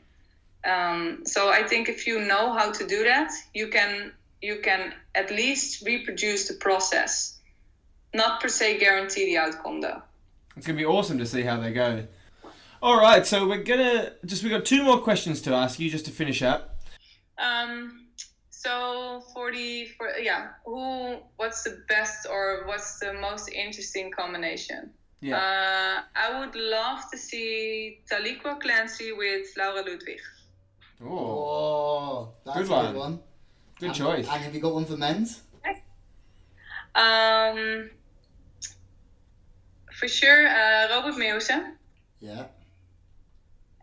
[0.65, 4.93] Um, so I think if you know how to do that, you can you can
[5.15, 7.39] at least reproduce the process,
[8.13, 10.01] not per se guarantee the outcome though.
[10.55, 12.05] It's gonna be awesome to see how they go.
[12.81, 16.05] All right, so we're gonna just we got two more questions to ask you just
[16.05, 16.77] to finish up.
[17.37, 17.98] Um,
[18.63, 24.91] so for the for yeah, who what's the best or what's the most interesting combination?
[25.21, 25.37] Yeah.
[25.37, 30.21] Uh, I would love to see Taliqua Clancy with Laura Ludwig.
[31.01, 32.85] Oh, Oh, that's Good a one.
[32.91, 33.15] good one.
[33.79, 34.27] good And- choice.
[34.31, 35.41] And have you got one for men's?
[36.95, 37.89] Um,
[39.93, 41.75] for sure, uh, Robert Meeuwsen
[42.19, 42.45] Yeah.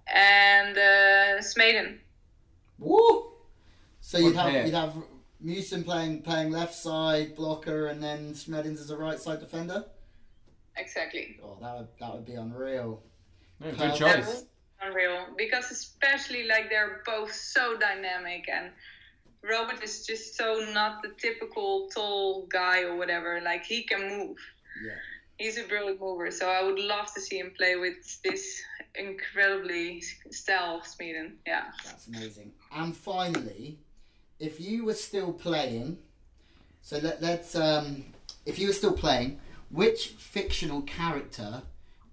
[0.07, 1.99] and uh, Smedins.
[2.79, 3.33] Woo!
[4.07, 4.65] So you'd have pair?
[4.65, 4.95] you'd have
[5.45, 9.85] Meeuwsen playing playing left side blocker and then Smedins as a right side defender.
[10.77, 11.41] Exactly.
[11.43, 13.03] Oh, that would that would be unreal.
[13.61, 14.45] Yeah, good choice.
[14.81, 18.71] unreal because especially like they're both so dynamic and
[19.43, 23.41] Robert is just so not the typical tall guy or whatever.
[23.41, 24.37] Like he can move.
[24.87, 24.93] Yeah.
[25.37, 28.63] He's a brilliant mover, so I would love to see him play with this
[28.95, 30.01] incredibly
[30.31, 31.33] style of Smedins.
[31.45, 31.65] Yeah.
[31.85, 32.53] That's amazing.
[32.73, 33.81] And finally,
[34.39, 35.99] if you were still playing,
[36.83, 38.05] so let, let's um,
[38.45, 41.63] if you were still playing, which fictional character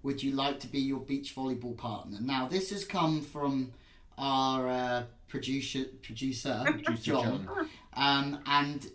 [0.02, 2.18] would you like to be your beach volleyball partner?
[2.20, 3.72] Now, this has come from
[4.18, 7.68] our uh, producer, producer, Producer John, John.
[7.94, 8.86] um, and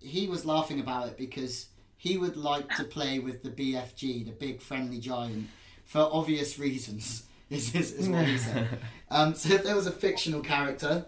[0.00, 4.32] he was laughing about it because he would like to play with the BFG, the
[4.32, 5.48] big friendly giant,
[5.84, 7.24] for obvious reasons.
[7.50, 8.66] Is, is, is what he said.
[9.10, 11.04] Um, so if there was a fictional character,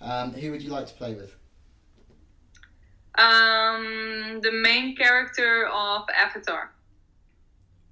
[0.00, 1.34] um, who would you like to play with?
[3.16, 6.72] Um, the main character of Avatar.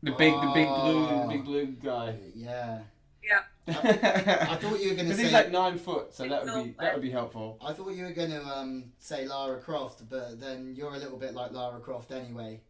[0.02, 1.28] The big, the big blue, Oh.
[1.28, 2.16] big blue guy.
[2.34, 2.80] Yeah.
[3.24, 3.40] Yeah.
[3.66, 5.22] I thought you were going to Because say.
[5.24, 7.58] he's like nine foot, so that would be that would be helpful.
[7.60, 11.18] I thought you were going to um, say Lara Croft, but then you're a little
[11.18, 12.60] bit like Lara Croft anyway.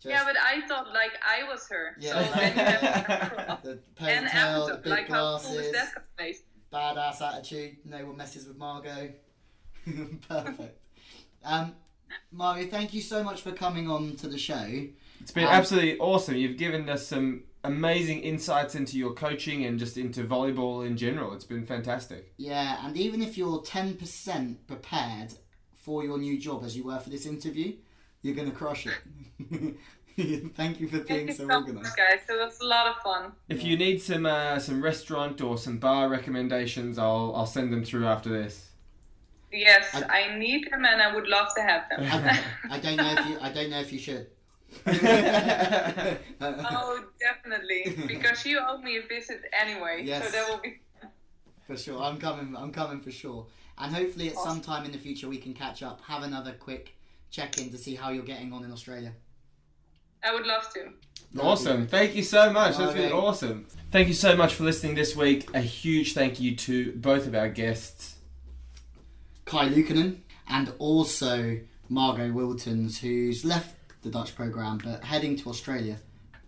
[0.00, 1.96] Just Yeah, but I thought like I was her.
[2.00, 2.12] Yeah.
[2.24, 5.94] So then you have the and ponytail, the big Like how cool glasses, is that
[5.94, 6.42] combination?
[6.72, 7.76] Badass attitude.
[7.84, 9.12] No one messes with Margot.
[10.28, 10.80] Perfect.
[11.44, 11.74] Um,
[12.32, 14.86] Mario, thank you so much for coming on to the show.
[15.20, 16.36] It's been Um, absolutely awesome.
[16.36, 21.32] You've given us some amazing insights into your coaching and just into volleyball in general.
[21.34, 22.32] It's been fantastic.
[22.36, 25.34] Yeah, and even if you're 10% prepared
[25.88, 27.74] for your new job as you were for this interview.
[28.20, 29.76] You're gonna crush it.
[30.56, 31.96] Thank you for Thank being so so organised.
[31.96, 32.20] guys.
[32.28, 33.32] It was a lot of fun.
[33.48, 37.84] If you need some uh, some restaurant or some bar recommendations, I'll I'll send them
[37.84, 38.70] through after this.
[39.52, 42.00] Yes, I- I, need them and I would love to have them.
[42.02, 43.38] I, I don't know if you.
[43.40, 44.26] I don't know if you should.
[46.40, 47.96] oh, definitely.
[48.06, 50.02] Because you owe me a visit anyway.
[50.04, 50.26] Yes.
[50.26, 50.80] So that will be.
[51.66, 52.56] For sure, I'm coming.
[52.56, 53.46] I'm coming for sure.
[53.78, 56.96] And hopefully, at some time in the future, we can catch up, have another quick
[57.30, 59.12] check in to see how you're getting on in Australia.
[60.22, 60.92] I would love to.
[61.40, 61.86] Awesome.
[61.86, 62.76] Thank you so much.
[62.78, 63.66] That's been awesome.
[63.90, 65.48] Thank you so much for listening this week.
[65.54, 68.16] A huge thank you to both of our guests.
[69.44, 71.58] Kai Lukanen and also
[71.88, 75.98] Margot Wiltons, who's left the Dutch program but heading to Australia.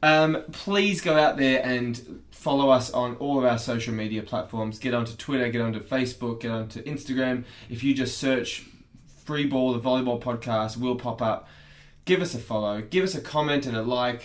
[0.03, 4.79] Um, please go out there and follow us on all of our social media platforms.
[4.79, 7.45] Get onto Twitter, get onto Facebook, get onto Instagram.
[7.68, 8.64] If you just search
[9.25, 11.49] Free Ball, the volleyball podcast, will pop up.
[12.11, 14.25] Give us a follow, give us a comment and a like.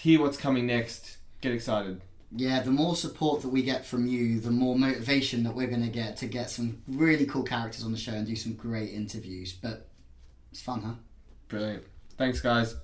[0.00, 1.18] Hear what's coming next.
[1.40, 2.00] Get excited.
[2.34, 5.84] Yeah, the more support that we get from you, the more motivation that we're going
[5.84, 8.92] to get to get some really cool characters on the show and do some great
[8.92, 9.52] interviews.
[9.52, 9.86] But
[10.50, 10.94] it's fun, huh?
[11.46, 11.84] Brilliant.
[12.18, 12.74] Thanks, guys.